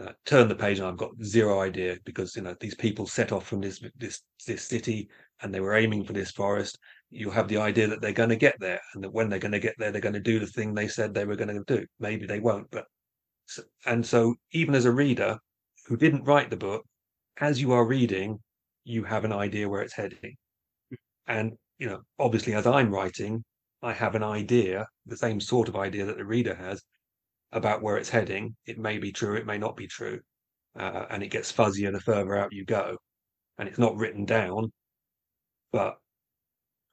[0.00, 3.32] uh, turn the page and I've got zero idea because you know these people set
[3.32, 5.08] off from this this this city
[5.42, 6.78] and they were aiming for this forest.
[7.10, 9.52] You have the idea that they're going to get there and that when they're going
[9.52, 11.64] to get there, they're going to do the thing they said they were going to
[11.66, 11.84] do.
[11.98, 12.84] Maybe they won't, but
[13.84, 15.38] and so even as a reader,
[15.86, 16.84] who didn't write the book,
[17.38, 18.38] as you are reading,
[18.84, 20.36] you have an idea where it's heading.
[21.26, 23.44] And, you know, obviously, as I'm writing,
[23.82, 26.82] I have an idea, the same sort of idea that the reader has
[27.52, 28.56] about where it's heading.
[28.66, 30.20] It may be true, it may not be true.
[30.78, 32.96] Uh, and it gets fuzzier the further out you go.
[33.58, 34.72] And it's not written down,
[35.72, 35.98] but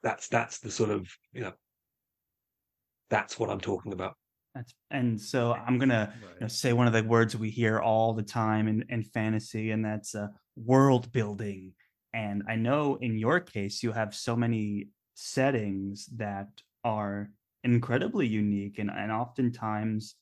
[0.03, 1.53] that's that's the sort of, you know,
[3.09, 4.15] that's what I'm talking about.
[4.57, 6.33] That's and so I'm gonna right.
[6.33, 9.69] you know, say one of the words we hear all the time in, in fantasy,
[9.69, 11.73] and that's uh, world building.
[12.13, 16.47] And I know in your case, you have so many settings that
[16.83, 17.29] are
[17.63, 20.15] incredibly unique and, and oftentimes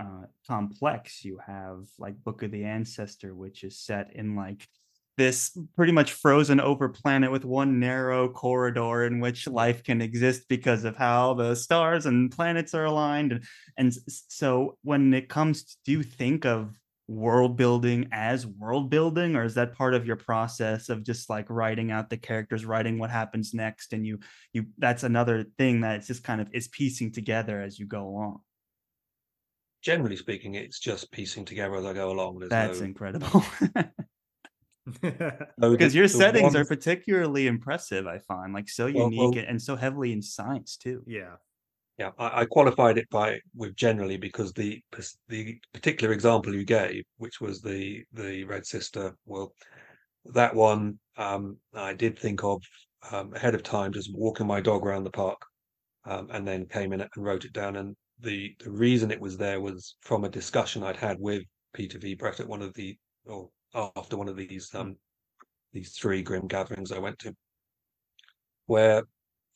[0.00, 1.22] uh, complex.
[1.22, 4.66] You have like Book of the Ancestor, which is set in like
[5.16, 10.48] this pretty much frozen over planet with one narrow corridor in which life can exist
[10.48, 13.32] because of how the stars and planets are aligned.
[13.32, 13.44] And,
[13.76, 16.74] and so when it comes to, do you think of
[17.08, 21.44] world building as world building or is that part of your process of just like
[21.50, 24.18] writing out the characters writing what happens next and you
[24.52, 28.06] you that's another thing that it's just kind of is piecing together as you go
[28.06, 28.40] along?
[29.82, 32.38] Generally speaking it's just piecing together as i go along.
[32.38, 33.44] There's that's no, incredible
[35.60, 39.76] because your settings are particularly impressive i find like so unique well, well, and so
[39.76, 41.02] heavily in science too.
[41.06, 41.34] Yeah.
[41.98, 44.82] Yeah I, I, qualified it by with generally because the
[45.28, 49.52] the particular example you gave which was the the red sister well
[50.24, 52.62] that one um, i did think of
[53.10, 55.40] um, ahead of time just walking my dog around the park
[56.04, 59.36] um, and then came in and wrote it down and the the reason it was
[59.36, 62.96] there was from a discussion i'd had with peter v brett at one of the
[63.26, 64.96] or after one of these um,
[65.72, 67.34] these three grim gatherings I went to,
[68.66, 69.04] where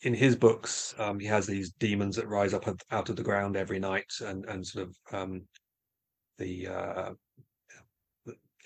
[0.02, 3.56] in his books um, he has these demons that rise up out of the ground
[3.56, 5.42] every night and and sort of um,
[6.38, 7.10] the uh,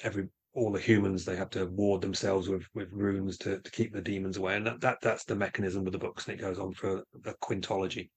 [0.02, 3.92] every all the humans they have to ward themselves with with runes to, to keep
[3.92, 4.56] the demons away.
[4.56, 7.34] And that, that that's the mechanism of the books and it goes on for a
[7.34, 8.10] quintology.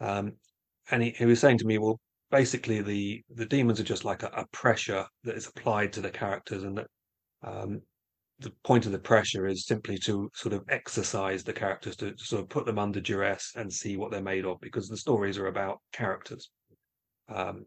[0.00, 0.34] Um,
[0.90, 1.98] and he, he was saying to me well
[2.36, 6.10] basically the the demons are just like a, a pressure that is applied to the
[6.10, 6.86] characters and that
[7.42, 7.80] um,
[8.40, 12.24] the point of the pressure is simply to sort of exercise the characters to, to,
[12.24, 15.38] sort of put them under duress and see what they're made of because the stories
[15.38, 16.50] are about characters.
[17.34, 17.64] Um,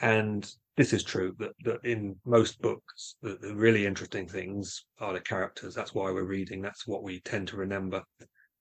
[0.00, 5.12] and this is true that, that in most books the, the really interesting things are
[5.12, 5.74] the characters.
[5.74, 6.62] That's why we're reading.
[6.62, 8.00] That's what we tend to remember.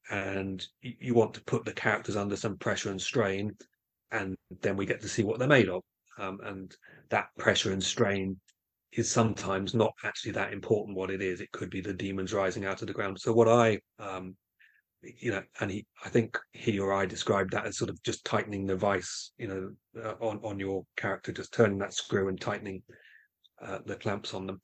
[0.09, 3.55] And you, you want to put the characters under some pressure and strain
[4.12, 5.82] and then we get to see what they're made of.
[6.18, 6.76] Um, and
[7.09, 8.38] that pressure and strain
[8.93, 11.39] is sometimes not actually that important what it is.
[11.39, 13.20] It could be the demons rising out of the ground.
[13.20, 14.36] So what I um,
[15.01, 18.24] you know, and he, I think he or I described that as sort of just
[18.26, 19.72] tightening the vice, you know,
[20.03, 22.84] uh, on on your character, just turning that screw and tightening
[23.62, 24.62] uh, the clamps on them.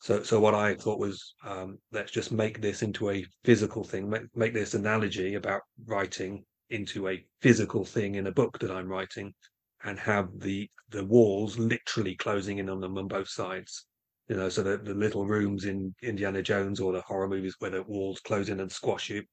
[0.00, 4.08] So, so what I thought was, um, let's just make this into a physical thing.
[4.08, 8.88] Make, make this analogy about writing into a physical thing in a book that I'm
[8.88, 9.34] writing,
[9.84, 13.86] and have the the walls literally closing in on them on both sides.
[14.28, 17.70] You know, so that the little rooms in Indiana Jones or the horror movies where
[17.70, 19.24] the walls close in and squash you,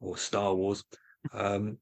[0.00, 0.84] or Star Wars.
[1.32, 1.78] Um,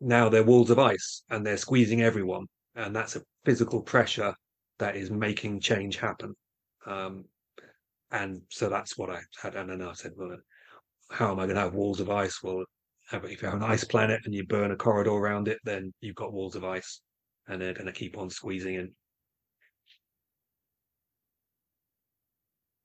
[0.00, 2.46] now they're walls of ice and they're squeezing everyone,
[2.76, 4.34] and that's a physical pressure
[4.78, 6.34] that is making change happen.
[6.86, 7.24] Um,
[8.10, 9.54] and so that's what I had.
[9.56, 10.36] And then I said, well,
[11.10, 12.42] how am I going to have walls of ice?
[12.42, 12.64] Well,
[13.12, 16.16] if you have an ice planet and you burn a corridor around it, then you've
[16.16, 17.00] got walls of ice,
[17.48, 18.92] and they're going to keep on squeezing in.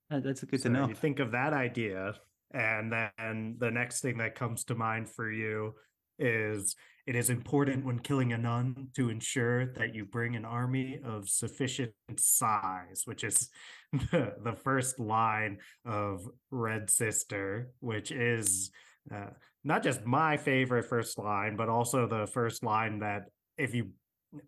[0.10, 0.88] That's good so to know.
[0.88, 2.14] You think of that idea,
[2.54, 5.76] and then the next thing that comes to mind for you
[6.20, 6.76] is
[7.06, 11.30] it is important when killing a nun to ensure that you bring an army of
[11.30, 13.50] sufficient size, which is
[14.12, 18.72] the, the first line of Red Sister, which is
[19.14, 19.28] uh,
[19.68, 23.24] not just my favorite first line, but also the first line that
[23.58, 23.90] if you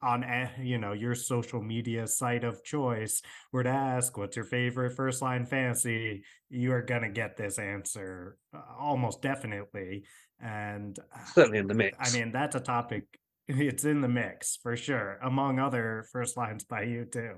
[0.02, 0.26] on
[0.62, 5.22] you know your social media site of choice were to ask what's your favorite first
[5.22, 6.24] line fantasy?
[6.50, 10.04] you are going to get this answer uh, almost definitely.
[10.42, 11.98] And uh, certainly in the mix.
[12.00, 13.04] i mean that's a topic
[13.48, 17.34] it's in the mix for sure among other first lines by you too.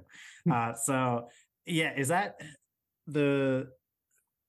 [0.46, 0.52] Hmm.
[0.52, 1.30] uh, so
[1.66, 2.36] yeah is that
[3.08, 3.70] the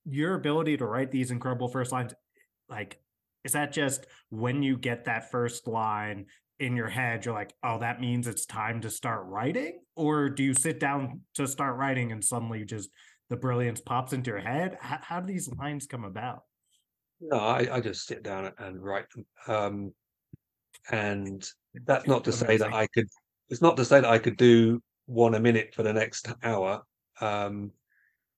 [0.05, 2.13] your ability to write these incredible first lines
[2.69, 2.99] like
[3.45, 6.27] is that just when you get that first line
[6.61, 9.81] in your head you're like oh that means it's time to start writing?
[9.97, 12.91] Or do you sit down to start writing and suddenly just
[13.31, 14.79] the brilliance pops into your head?
[14.81, 16.43] How, how do these lines come about?
[17.21, 19.93] No i, I just sit down and write them um,
[20.91, 21.45] and
[21.87, 23.07] that's not to say that i could
[23.49, 26.83] it's not to say that i could do one a minute for the next hour
[27.21, 27.71] um,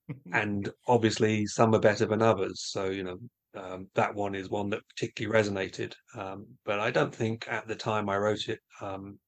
[0.33, 3.19] and obviously some are better than others so you know
[3.55, 5.95] um, that one is one that particularly resonated.
[6.17, 9.19] Um, but I don't think at the time I wrote it, um,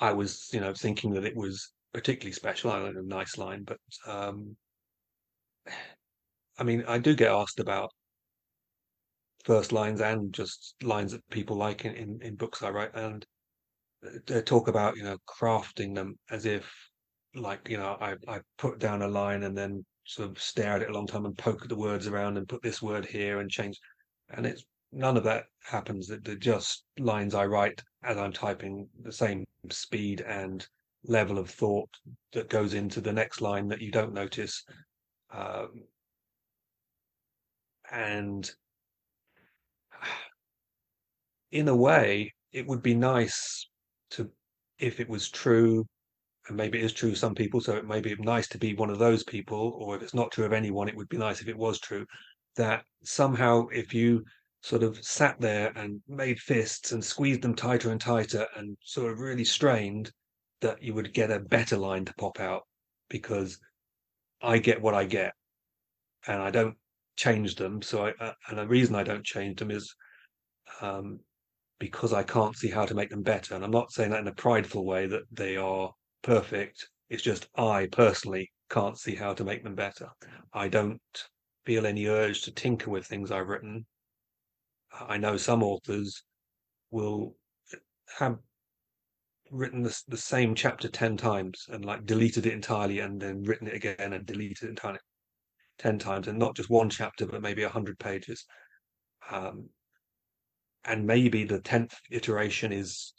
[0.00, 2.70] I was, you know, thinking that it was particularly special.
[2.70, 4.56] I don't know, a nice line, but um,
[6.58, 7.90] I mean, I do get asked about
[9.44, 13.24] first lines and just lines that people like in, in, in books I write, and
[14.26, 16.70] they talk about, you know, crafting them as if,
[17.34, 20.82] like, you know, I I put down a line and then sort of stare at
[20.82, 23.50] it a long time and poke the words around and put this word here and
[23.50, 23.78] change.
[24.30, 26.08] And it's none of that happens.
[26.08, 30.66] They're just lines I write as I'm typing, the same speed and
[31.04, 31.88] level of thought
[32.32, 34.64] that goes into the next line that you don't notice.
[35.30, 35.84] Um,
[37.90, 38.50] and
[41.50, 43.68] in a way, it would be nice
[44.10, 44.30] to,
[44.78, 45.86] if it was true
[46.48, 48.74] and maybe it is true of some people, so it may be nice to be
[48.74, 51.40] one of those people, or if it's not true of anyone, it would be nice
[51.40, 52.06] if it was true.
[52.56, 54.24] That somehow, if you
[54.60, 59.12] sort of sat there and made fists and squeezed them tighter and tighter and sort
[59.12, 60.10] of really strained,
[60.60, 62.62] that you would get a better line to pop out
[63.08, 63.58] because
[64.40, 65.32] I get what I get
[66.26, 66.76] and I don't
[67.16, 67.82] change them.
[67.82, 69.94] So I, uh, and the reason I don't change them is
[70.80, 71.18] um,
[71.78, 73.54] because I can't see how to make them better.
[73.54, 75.90] And I'm not saying that in a prideful way that they are
[76.22, 76.88] perfect.
[77.10, 80.08] It's just I personally can't see how to make them better.
[80.52, 81.00] I don't
[81.64, 83.86] feel any urge to tinker with things I've written.
[84.98, 86.22] I know some authors
[86.90, 87.36] will
[88.18, 88.38] have
[89.50, 93.68] written the, the same chapter 10 times and like deleted it entirely and then written
[93.68, 94.98] it again and deleted it entirely
[95.78, 98.46] 10 times and not just one chapter but maybe 100 pages
[99.30, 99.68] um,
[100.84, 103.12] and maybe the 10th iteration is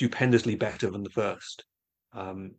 [0.00, 1.62] stupendously better than the first.
[2.14, 2.52] Um,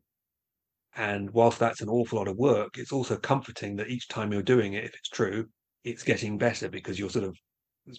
[0.96, 4.44] and whilst that's an awful lot of work, it's also comforting that each time you're
[4.44, 5.48] doing it, if it's true,
[5.84, 7.36] it's getting better because you're sort of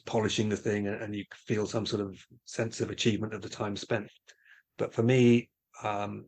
[0.06, 3.48] polishing the thing and, and you feel some sort of sense of achievement of the
[3.48, 4.08] time spent.
[4.78, 5.50] But for me,
[5.82, 6.26] um,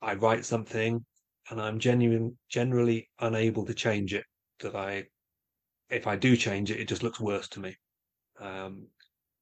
[0.00, 1.04] I write something
[1.50, 4.24] and I'm genuine, generally unable to change it.
[4.60, 5.06] That I,
[5.88, 7.74] if I do change it, it just looks worse to me.
[8.38, 8.86] Um,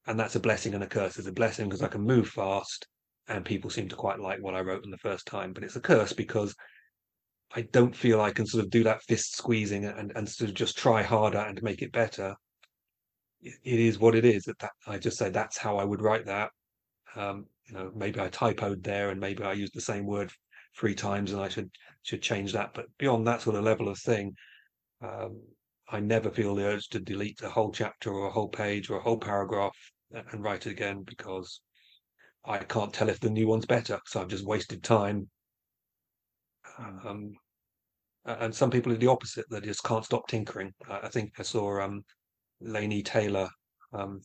[0.08, 1.18] and that's a blessing and a curse.
[1.18, 2.88] It's a blessing because I can move fast,
[3.28, 5.52] and people seem to quite like what I wrote in the first time.
[5.52, 6.54] But it's a curse because
[7.54, 10.56] I don't feel I can sort of do that fist squeezing and and sort of
[10.56, 12.34] just try harder and make it better.
[13.42, 14.44] It, it is what it is.
[14.44, 16.50] That, that I just say that's how I would write that.
[17.14, 20.32] Um, you know, maybe I typoed there, and maybe I used the same word
[20.74, 21.70] three times, and I should
[22.02, 22.72] should change that.
[22.72, 24.34] But beyond that sort of level of thing,
[25.02, 25.42] um,
[25.90, 28.96] I never feel the urge to delete a whole chapter or a whole page or
[28.96, 29.76] a whole paragraph
[30.12, 31.60] and write it again because
[32.44, 34.00] I can't tell if the new one's better.
[34.06, 35.28] So I've just wasted time.
[36.78, 37.34] Um,
[38.24, 40.72] and some people are the opposite; they just can't stop tinkering.
[40.88, 42.04] I think I saw um,
[42.62, 43.48] Laini Taylor
[43.92, 44.20] um,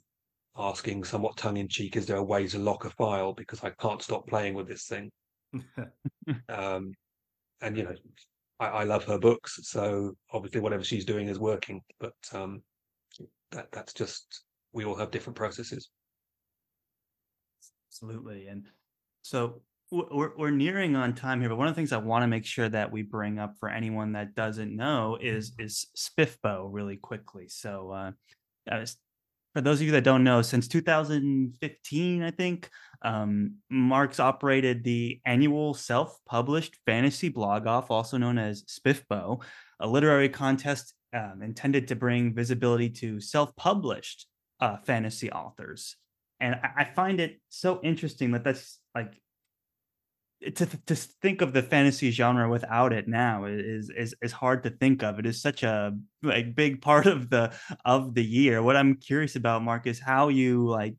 [0.57, 3.71] asking, somewhat tongue in cheek, "Is there a way to lock a file because I
[3.71, 5.11] can't stop playing with this thing?"
[6.49, 6.93] um,
[7.61, 7.95] and you know,
[8.59, 11.81] I, I, love her books, so obviously whatever she's doing is working.
[11.99, 12.61] But um,
[13.51, 14.43] that that's just
[14.73, 15.89] we all have different processes.
[17.89, 18.65] Absolutely, and
[19.21, 19.61] so
[19.91, 22.45] we're, we're nearing on time here, but one of the things I want to make
[22.45, 27.47] sure that we bring up for anyone that doesn't know is is SPFBO really quickly.
[27.47, 27.91] So,
[28.71, 28.85] uh,
[29.53, 32.69] for those of you that don't know, since 2015, I think
[33.03, 39.43] um, Mark's operated the annual self-published fantasy blog off, also known as SPFBO,
[39.79, 44.25] a literary contest um, intended to bring visibility to self-published
[44.63, 45.97] uh, fantasy authors.
[46.39, 49.13] And I, find it so interesting that that's like
[50.55, 54.69] to to think of the fantasy genre without it now is is is hard to
[54.69, 55.19] think of.
[55.19, 57.53] It is such a like big part of the
[57.83, 58.63] of the year.
[58.63, 60.95] What I'm curious about, Mark, is how you like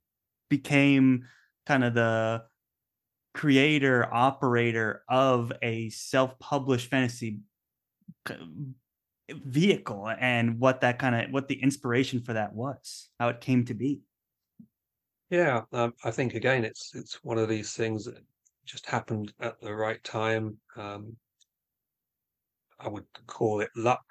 [0.51, 1.25] became
[1.67, 2.45] kind of the
[3.33, 7.41] creator operator of a self-published fantasy
[9.31, 13.65] vehicle and what that kind of what the inspiration for that was how it came
[13.65, 14.01] to be
[15.31, 18.19] yeah um, i think again it's it's one of these things that
[18.65, 20.57] just happened at the right time.
[20.77, 21.17] Um,
[22.81, 24.05] I would call it luck,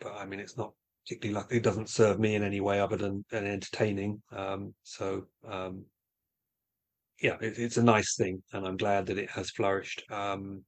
[0.00, 0.72] but I mean, it's not
[1.04, 1.52] particularly luck.
[1.52, 4.22] It doesn't serve me in any way other than, than entertaining.
[4.34, 5.84] Um, so, um,
[7.20, 10.02] yeah, it, it's a nice thing, and I'm glad that it has flourished.
[10.10, 10.62] Um,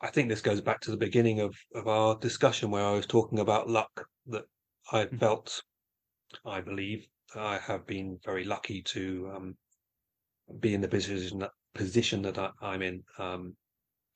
[0.00, 3.06] I think this goes back to the beginning of, of our discussion where I was
[3.06, 4.44] talking about luck that
[4.92, 5.18] I mm.
[5.18, 5.62] felt,
[6.46, 9.56] I believe, I have been very lucky to um,
[10.60, 13.56] be in the position that position that I, am in, um,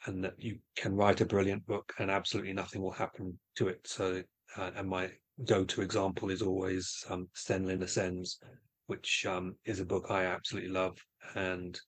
[0.07, 3.81] and that you can write a brilliant book and absolutely nothing will happen to it.
[3.85, 4.23] So,
[4.57, 5.11] uh, and my
[5.45, 8.39] go-to example is always um, Senlin Ascends,
[8.87, 10.97] which um, is a book I absolutely love
[11.35, 11.79] and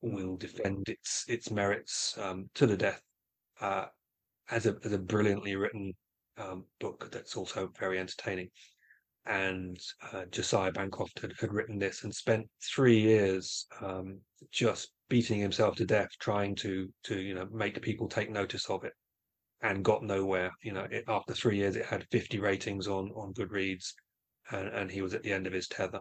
[0.00, 3.02] will defend its its merits um, to the death
[3.60, 3.86] uh,
[4.50, 5.92] as a as a brilliantly written
[6.38, 8.48] um, book that's also very entertaining.
[9.26, 9.78] And
[10.12, 14.20] uh, Josiah Bancroft had, had written this and spent three years um,
[14.52, 18.84] just beating himself to death trying to to you know make people take notice of
[18.84, 18.92] it
[19.62, 20.50] and got nowhere.
[20.62, 23.92] You know it, after three years it had 50 ratings on on goodreads
[24.50, 26.00] and, and he was at the end of his tether.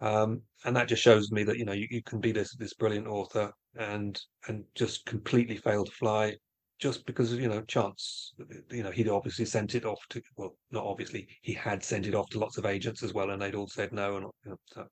[0.00, 2.74] Um, and that just shows me that you know you, you can be this this
[2.74, 4.18] brilliant author and
[4.48, 6.36] and just completely fail to fly
[6.78, 8.34] just because you know chance
[8.70, 12.14] you know he'd obviously sent it off to well not obviously he had sent it
[12.14, 14.56] off to lots of agents as well and they'd all said no and you know,
[14.66, 14.86] so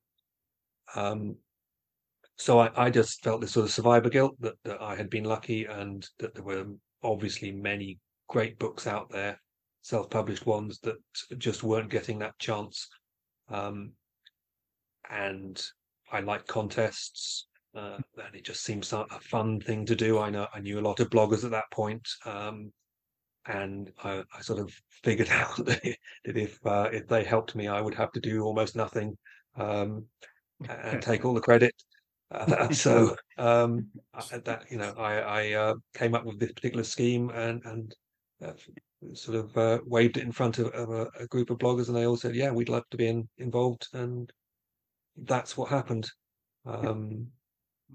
[0.95, 1.35] um
[2.37, 5.23] so I, I just felt this sort of survivor guilt that, that I had been
[5.23, 6.65] lucky and that there were
[7.01, 9.39] obviously many great books out there
[9.83, 10.95] self-published ones that
[11.37, 12.87] just weren't getting that chance
[13.49, 13.91] um
[15.09, 15.63] and
[16.11, 20.19] I like contests uh, and it just seems a fun thing to do.
[20.19, 22.71] I know I knew a lot of bloggers at that point, um,
[23.47, 24.73] and I, I, sort of
[25.03, 25.81] figured out that
[26.23, 29.17] if uh, if they helped me, I would have to do almost nothing
[29.57, 30.05] um,
[30.69, 31.73] and take all the credit.
[32.31, 33.87] Uh, so um,
[34.31, 37.95] that you know, I, I uh, came up with this particular scheme and and
[38.43, 38.53] uh,
[39.13, 41.95] sort of uh, waved it in front of, of a, a, group of bloggers, and
[41.95, 44.31] they all said, "Yeah, we'd love to be in, involved," and
[45.17, 46.09] that's what happened.
[46.65, 47.27] Um,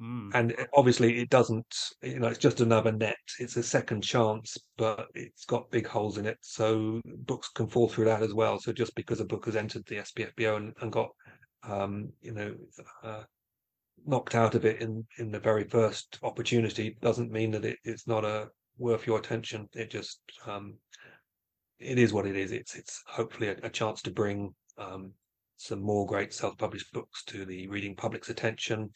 [0.00, 0.30] Mm.
[0.34, 3.18] And obviously, it doesn't, you know, it's just another net.
[3.38, 6.38] It's a second chance, but it's got big holes in it.
[6.40, 8.58] So books can fall through that as well.
[8.58, 11.10] So just because a book has entered the SPFBO and, and got,
[11.64, 12.54] um, you know,
[13.04, 13.24] uh,
[14.06, 18.06] knocked out of it in, in the very first opportunity doesn't mean that it, it's
[18.06, 18.48] not a
[18.78, 19.68] worth your attention.
[19.74, 20.76] It just, um,
[21.78, 22.52] it is what it is.
[22.52, 25.12] It's, it's hopefully a, a chance to bring, um,
[25.58, 28.88] some more great self-published books to the reading public's attention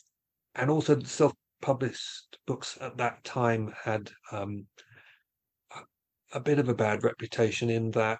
[0.55, 4.67] and also self-published books at that time had um,
[6.33, 8.19] a, bit of a bad reputation in that,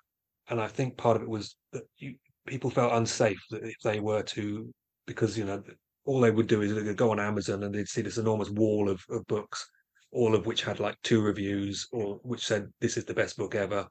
[0.49, 2.15] and I think part of it was that you,
[2.47, 4.73] people felt unsafe that if they were to,
[5.07, 5.63] because you know
[6.05, 8.91] all they would do is they'd go on Amazon and they'd see this enormous wall
[8.91, 9.67] of, of books,
[10.13, 13.55] all of which had like two reviews or which said this is the best book
[13.55, 13.87] ever,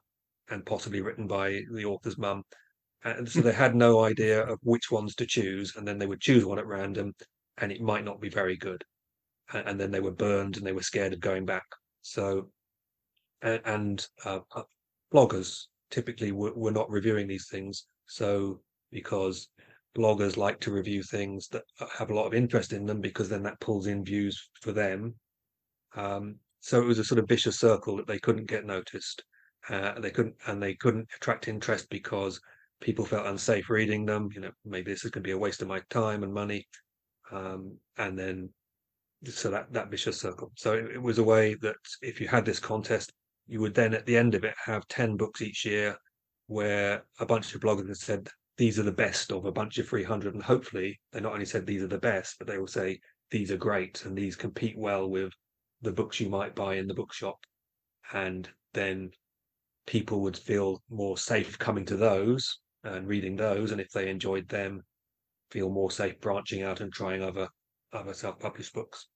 [0.50, 2.42] and possibly written by the author's mum.
[3.04, 6.20] And so they had no idea of which ones to choose, and then they would
[6.20, 7.12] choose one at random,
[7.58, 8.84] and it might not be very good.
[9.52, 11.66] And, and then they were burned and they were scared of going back.
[12.02, 12.50] So,
[13.42, 14.62] and, and uh, uh,
[15.12, 17.86] bloggers typically we're, we're not reviewing these things.
[18.06, 19.48] So because
[19.96, 21.62] bloggers like to review things that
[21.96, 25.14] have a lot of interest in them because then that pulls in views for them.
[25.94, 29.22] Um, so it was a sort of vicious circle that they couldn't get noticed.
[29.68, 32.40] Uh, they couldn't, and they couldn't attract interest because
[32.80, 34.28] people felt unsafe reading them.
[34.34, 36.66] You know, maybe this is going to be a waste of my time and money.
[37.30, 38.50] Um, and then,
[39.26, 40.52] so that that vicious circle.
[40.56, 43.12] So it, it was a way that if you had this contest,
[43.46, 45.96] you would then at the end of it have ten books each year,
[46.46, 50.34] where a bunch of bloggers said these are the best of a bunch of 300
[50.34, 53.00] and hopefully they not only said these are the best but they will say
[53.30, 55.32] these are great and these compete well with
[55.82, 57.38] the books you might buy in the bookshop
[58.12, 59.10] and then
[59.86, 64.48] people would feel more safe coming to those and reading those and if they enjoyed
[64.48, 64.82] them
[65.54, 67.48] feel more safe branching out and trying other
[67.92, 69.06] other self-published books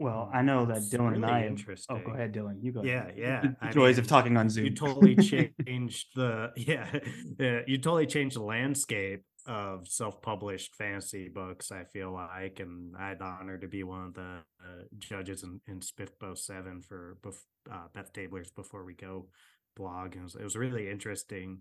[0.00, 1.42] well, I know that It's Dylan and I.
[1.42, 1.60] Have,
[1.90, 2.62] oh, go ahead, Dylan.
[2.62, 2.82] You go.
[2.82, 3.14] Yeah, ahead.
[3.18, 4.64] yeah, The I joys of talking on Zoom.
[4.64, 5.14] You totally
[5.66, 6.90] changed the yeah,
[7.38, 11.70] yeah, you totally changed the landscape of self-published fantasy books.
[11.70, 15.42] I feel like, and I had the honor to be one of the uh, judges
[15.42, 19.26] in, in SPFBO Seven for bef- uh, Beth Tabler's Before We Go
[19.76, 21.58] blog, and it was, it was really interesting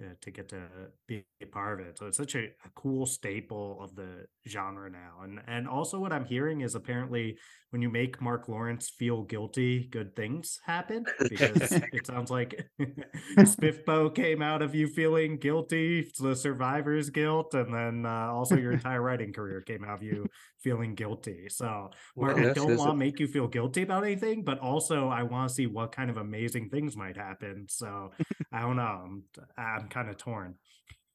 [0.00, 0.62] uh, to get to
[1.06, 1.98] be a part of it.
[1.98, 6.12] So it's such a, a cool staple of the genre now, and and also what
[6.12, 7.36] I'm hearing is apparently
[7.70, 12.66] when you make Mark Lawrence feel guilty, good things happen because it sounds like
[13.38, 18.72] SPFBO came out of you feeling guilty, the survivor's guilt, and then uh, also your
[18.80, 20.26] entire writing career came out of you
[20.58, 21.48] feeling guilty.
[21.48, 25.08] So, Mark, I yes, don't want to make you feel guilty about anything, but also
[25.08, 27.66] I want to see what kind of amazing things might happen.
[27.68, 28.10] So,
[28.52, 28.82] I don't know.
[28.82, 29.22] I'm,
[29.56, 30.54] I'm kind of torn.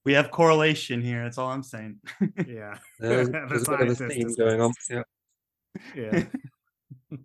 [0.06, 1.24] we have correlation here.
[1.24, 2.00] That's all I'm saying.
[2.48, 2.78] Yeah.
[3.00, 5.04] there's, The there's a bit of a theme going on yeah
[5.96, 6.24] Yeah.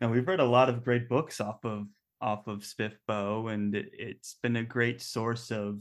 [0.00, 1.86] and we've read a lot of great books off of
[2.20, 5.80] off of SPFBO, and it, it's been a great source of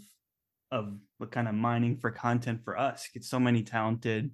[0.71, 3.09] of what kind of mining for content for us.
[3.13, 4.31] Get so many talented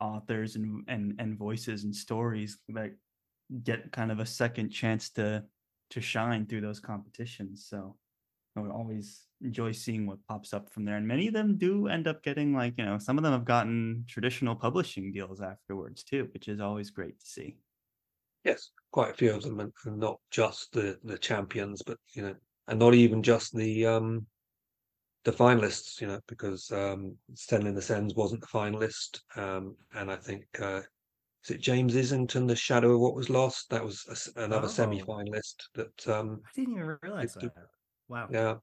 [0.00, 2.92] authors and and and voices and stories that
[3.62, 5.44] get kind of a second chance to
[5.90, 7.66] to shine through those competitions.
[7.68, 7.96] So
[8.56, 10.96] I would always enjoy seeing what pops up from there.
[10.96, 13.44] And many of them do end up getting like, you know, some of them have
[13.44, 17.56] gotten traditional publishing deals afterwards too, which is always great to see.
[18.44, 22.34] Yes, quite a few of them, and, not just the the champions, but you know,
[22.68, 24.26] and not even just the um
[25.24, 30.44] the finalists, you know, because um Senlin Ascends wasn't the finalist, um, and I think
[30.60, 30.82] uh,
[31.44, 33.70] is it James Islington, The Shadow of What Was Lost?
[33.70, 34.70] That was a another Oh.
[34.70, 35.56] semi-finalist.
[35.74, 37.52] That um, I didn't even realize that.
[38.08, 38.28] Wow.
[38.30, 38.56] yeah,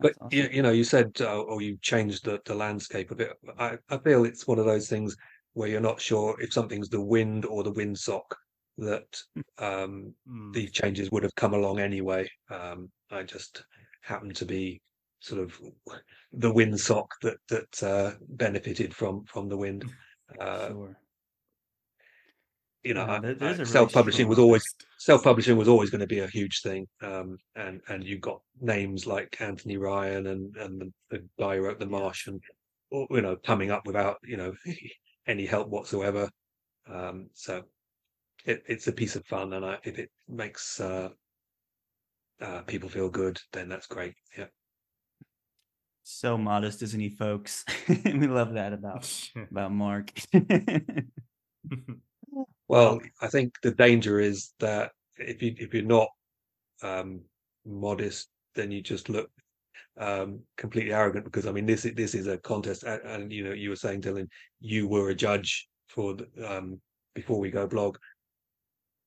[0.00, 0.52] but you, awesome.
[0.52, 3.32] you know, you said uh, or you changed the the landscape a bit.
[3.58, 5.16] I I feel it's one of those things
[5.54, 8.34] where you're not sure if something's the wind or the windsock
[8.78, 9.20] that
[9.58, 10.54] um Mm.
[10.54, 12.28] these changes would have come along anyway.
[12.50, 13.64] Um, I just
[14.02, 14.80] happened to be
[15.20, 15.60] sort of
[16.32, 19.84] the windsock that that uh, benefited from from the wind.
[20.40, 20.96] Uh, sure.
[22.84, 24.64] You know, Yeah, I- there- there's I- a really self-publishing was always
[24.98, 26.86] self-publishing was always going to be a huge thing.
[27.00, 31.62] Um, and and you got names like Anthony Ryan and and the, the guy who
[31.62, 32.40] wrote The Martian,
[32.90, 34.52] or, you know, coming up without you know
[35.26, 36.28] any help whatsoever.
[36.86, 37.62] Um, so
[38.44, 41.10] it, it's a piece of fun, and I, if it makes uh,
[42.40, 44.14] uh, people feel good, then that's great.
[44.36, 44.46] Yeah.
[46.02, 47.64] So modest, isn't he, folks?
[47.88, 49.08] we love that about
[49.52, 50.10] about Mark.
[52.68, 56.08] Well, I think the danger is that if you if you're not
[56.82, 57.20] um,
[57.66, 59.30] modest, then you just look
[59.98, 61.24] um, completely arrogant.
[61.24, 63.76] Because I mean, this is this is a contest, and, and you know, you were
[63.76, 64.28] saying, Dylan,
[64.60, 66.80] you were a judge for the, um,
[67.14, 67.96] before we go blog.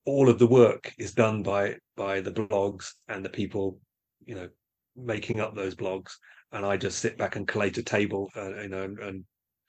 [0.04, 3.80] All of the work is done by by the blogs and the people,
[4.24, 4.48] you know,
[4.94, 6.12] making up those blogs,
[6.52, 9.24] and I just sit back and collate a table, uh, you know, and, and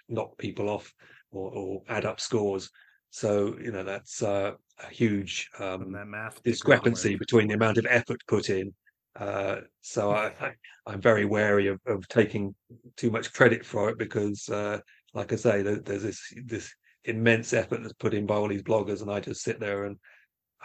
[0.10, 0.94] knock people off
[1.32, 2.70] or, or add up scores.
[3.10, 4.54] So you know that's uh,
[4.84, 5.96] a huge um,
[6.44, 8.74] discrepancy between the amount of effort put in.
[9.16, 10.52] Uh, so I, I,
[10.86, 12.54] I'm very wary of, of taking
[12.96, 14.80] too much credit for it because, uh,
[15.14, 16.74] like I say, there, there's this this
[17.06, 19.98] immense effort that's put in by all these bloggers, and I just sit there and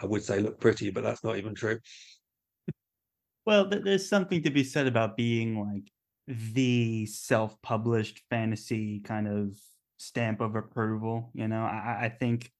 [0.01, 1.79] I would say look pretty, but that's not even true.
[3.45, 5.91] well, th- there's something to be said about being like
[6.27, 9.57] the self-published fantasy kind of
[10.03, 11.31] stamp of approval.
[11.33, 12.51] You know, I, I- think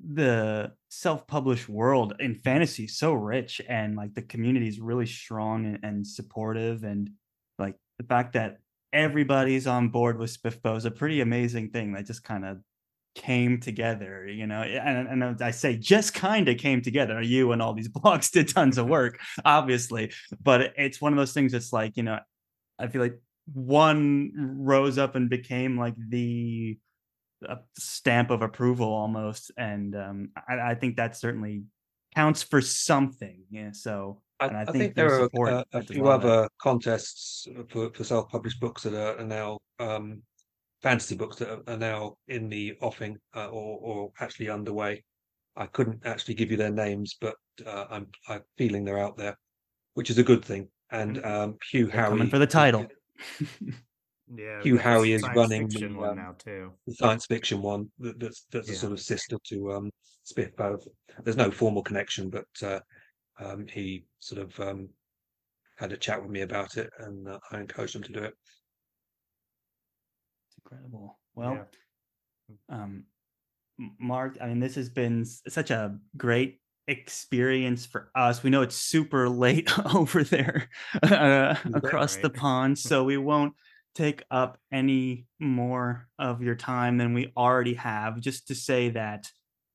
[0.00, 5.66] the self-published world in fantasy is so rich and like the community is really strong
[5.66, 7.10] and, and supportive and
[7.58, 8.58] like the fact that
[8.92, 12.58] everybody's on board with SPFBO is a pretty amazing thing that just kind of
[13.14, 17.60] came together you know and, and i say just kind of came together you and
[17.60, 21.72] all these blogs did tons of work obviously but it's one of those things that's
[21.72, 22.18] like you know
[22.78, 23.18] i feel like
[23.52, 26.78] one rose up and became like the
[27.76, 31.62] stamp of approval almost and um, I, I, think that certainly
[32.14, 36.48] counts for something yeah so I, I, think, think there are a, a few other
[36.60, 40.22] contests for, for self-published books that are, are now um,
[40.82, 45.02] fantasy books that are, now in the offing uh, or, or actually underway.
[45.56, 47.34] I couldn't actually give you their names, but
[47.66, 49.36] uh, I'm I'm feeling they're out there,
[49.94, 50.68] which is a good thing.
[50.90, 51.26] And mm-hmm.
[51.26, 52.86] um, Hugh they're coming for the title.
[54.34, 56.72] yeah, Hugh Howey is running the, one um, now too.
[56.86, 58.74] The science fiction one that, that's that's yeah.
[58.74, 59.90] a sort of sister to um,
[60.56, 60.86] Both.
[61.22, 62.80] There's no formal connection, but uh,
[63.40, 64.88] um, he sort of um,
[65.76, 68.34] had a chat with me about it, and uh, I encouraged him to do it
[70.46, 71.18] It's incredible.
[71.34, 71.66] Well,
[72.50, 72.56] yeah.
[72.68, 73.04] um,
[74.00, 78.42] Mark, I mean, this has been such a great experience for us.
[78.42, 80.68] We know it's super late over there
[81.02, 82.22] uh, across right.
[82.22, 83.54] the pond, so we won't
[83.94, 88.20] take up any more of your time than we already have.
[88.20, 89.28] Just to say that,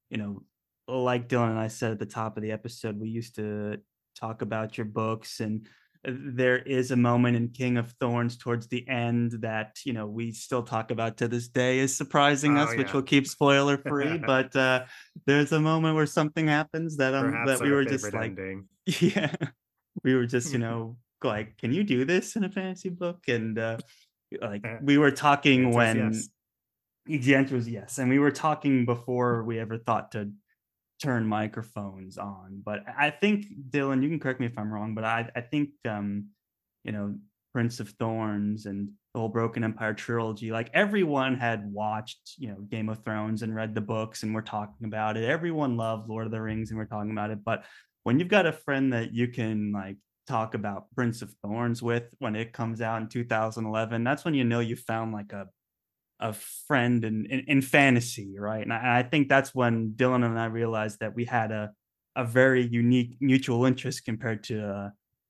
[0.10, 0.44] you know,
[0.88, 3.78] like Dylan and I said at the top of the episode, we used to
[4.16, 5.68] talk about your books and
[6.06, 10.32] there is a moment in King of Thorns towards the end that you know we
[10.32, 12.78] still talk about to this day is surprising oh, us, yeah.
[12.80, 14.18] which will keep spoiler free.
[14.26, 14.84] but uh,
[15.26, 18.68] there's a moment where something happens that um Perhaps that we were just like, ending.
[18.86, 19.34] yeah,
[20.04, 23.20] we were just you know like, can you do this in a fantasy book?
[23.30, 23.78] And uh,
[24.42, 26.14] like uh, we were talking when
[27.08, 27.22] yes.
[27.24, 30.32] the answer was yes, and we were talking before we ever thought to
[31.04, 32.62] turn microphones on.
[32.64, 35.70] But I think Dylan, you can correct me if I'm wrong, but I I think
[35.88, 36.30] um,
[36.84, 37.16] you know,
[37.54, 42.62] Prince of Thorns and the whole Broken Empire trilogy, like everyone had watched, you know,
[42.62, 45.24] Game of Thrones and read the books and we're talking about it.
[45.24, 47.44] Everyone loved Lord of the Rings and we're talking about it.
[47.44, 47.64] But
[48.04, 49.98] when you've got a friend that you can like
[50.28, 54.46] talk about Prince of Thorns with when it comes out in 2011, that's when you
[54.46, 55.48] know you found like a
[56.24, 56.34] a
[56.68, 58.64] friend in, in, in fantasy, right?
[58.64, 61.72] And I, and I, think that's when Dylan and I realized that we had a
[62.16, 64.90] a very unique mutual interest compared to uh,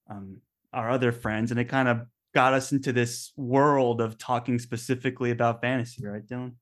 [0.10, 0.38] um,
[0.72, 2.02] our other friends, and it kind of
[2.34, 6.54] got us into this world of talking specifically about fantasy, right, Dylan?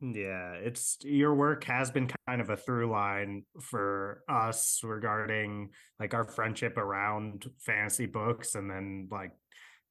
[0.00, 6.14] Yeah, it's your work has been kind of a through line for us regarding like
[6.14, 9.32] our friendship around fantasy books, and then like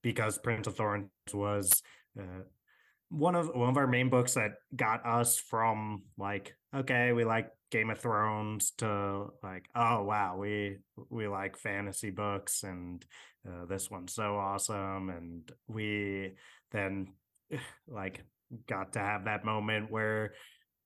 [0.02, 1.84] because Prince of Thorns was
[2.18, 2.44] uh,
[3.10, 7.50] one of one of our main books that got us from like okay we like
[7.72, 10.78] game of thrones to like oh wow we
[11.10, 13.06] we like fantasy books and
[13.48, 15.10] uh, this one's so awesome.
[15.10, 16.34] And we
[16.72, 17.14] then
[17.88, 18.24] like
[18.68, 20.34] got to have that moment where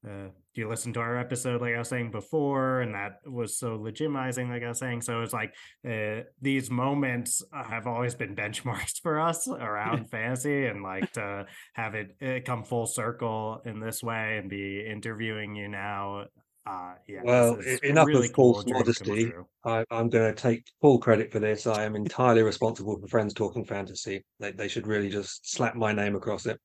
[0.07, 3.77] uh, you listen to our episode like i was saying before and that was so
[3.77, 5.01] legitimizing like i was saying?
[5.01, 5.53] So it's like
[5.87, 11.95] uh, these moments have always been benchmarks for us around fantasy and like to have
[11.95, 16.25] it, it, come full circle in this way and be interviewing you now
[16.67, 19.31] uh yeah well enough really of false cool modesty.
[19.65, 21.65] I, am going to take full credit for this.
[21.65, 24.23] I am entirely responsible for friends talking fantasy.
[24.39, 26.59] They, they should really just slap my name across it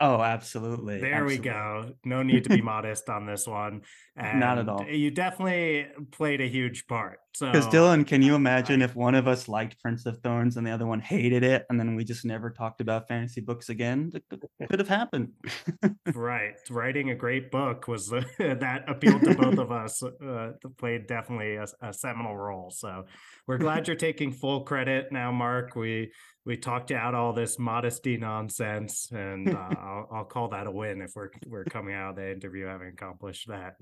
[0.00, 1.00] Oh, absolutely.
[1.00, 1.38] There absolutely.
[1.38, 1.92] we go.
[2.04, 3.82] No need to be modest on this one.
[4.18, 4.84] And Not at all.
[4.84, 7.20] You definitely played a huge part.
[7.34, 10.66] So, because Dylan, can you imagine if one of us liked Prince of Thorns and
[10.66, 14.10] the other one hated it, and then we just never talked about fantasy books again?
[14.12, 15.34] It could have happened.
[16.14, 16.56] right.
[16.68, 20.02] Writing a great book was uh, that appealed to both of us.
[20.02, 22.72] Uh, played definitely a, a seminal role.
[22.72, 23.04] So
[23.46, 25.76] we're glad you're taking full credit now, Mark.
[25.76, 26.10] We
[26.48, 31.02] we talked out all this modesty nonsense, and uh, I'll, I'll, call that a win
[31.02, 33.74] if we're we're coming out of the interview having accomplished that.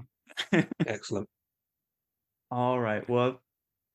[0.86, 1.28] Excellent.
[2.50, 3.08] All right.
[3.08, 3.40] Well,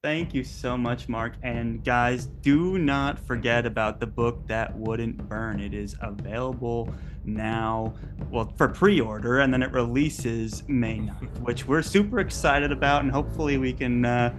[0.03, 1.33] thank you so much, Mark.
[1.43, 5.59] And guys, do not forget about the book that wouldn't burn.
[5.59, 6.93] It is available
[7.23, 7.93] now,
[8.29, 13.11] well, for pre-order, and then it releases May 9th, which we're super excited about, and
[13.11, 14.05] hopefully we can.
[14.05, 14.33] Uh,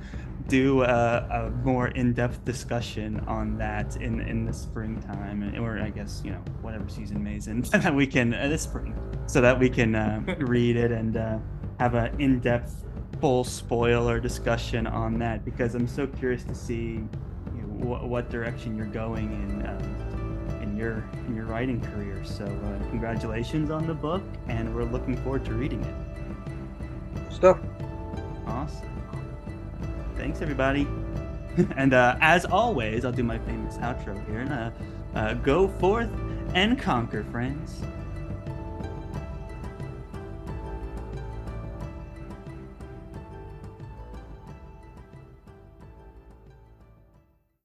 [0.49, 6.21] do a, a, more in-depth discussion on that in in the springtime or i guess
[6.25, 8.93] you know whatever season may's in that we can uh, this spring
[9.27, 11.39] so that we can uh, read it and uh,
[11.79, 12.85] have an in-depth
[13.21, 17.01] full spoiler discussion on that because i'm so curious to see
[17.55, 22.23] you know, wh- what direction you're going in um, in your in your writing career
[22.25, 27.59] so uh, congratulations on the book and we're looking forward to reading it stuff
[28.47, 28.93] awesome
[30.23, 30.87] Thanks, everybody.
[31.77, 34.47] and uh, as always, I'll do my famous outro here.
[34.49, 36.09] Uh, uh, go forth
[36.55, 37.83] and conquer, friends.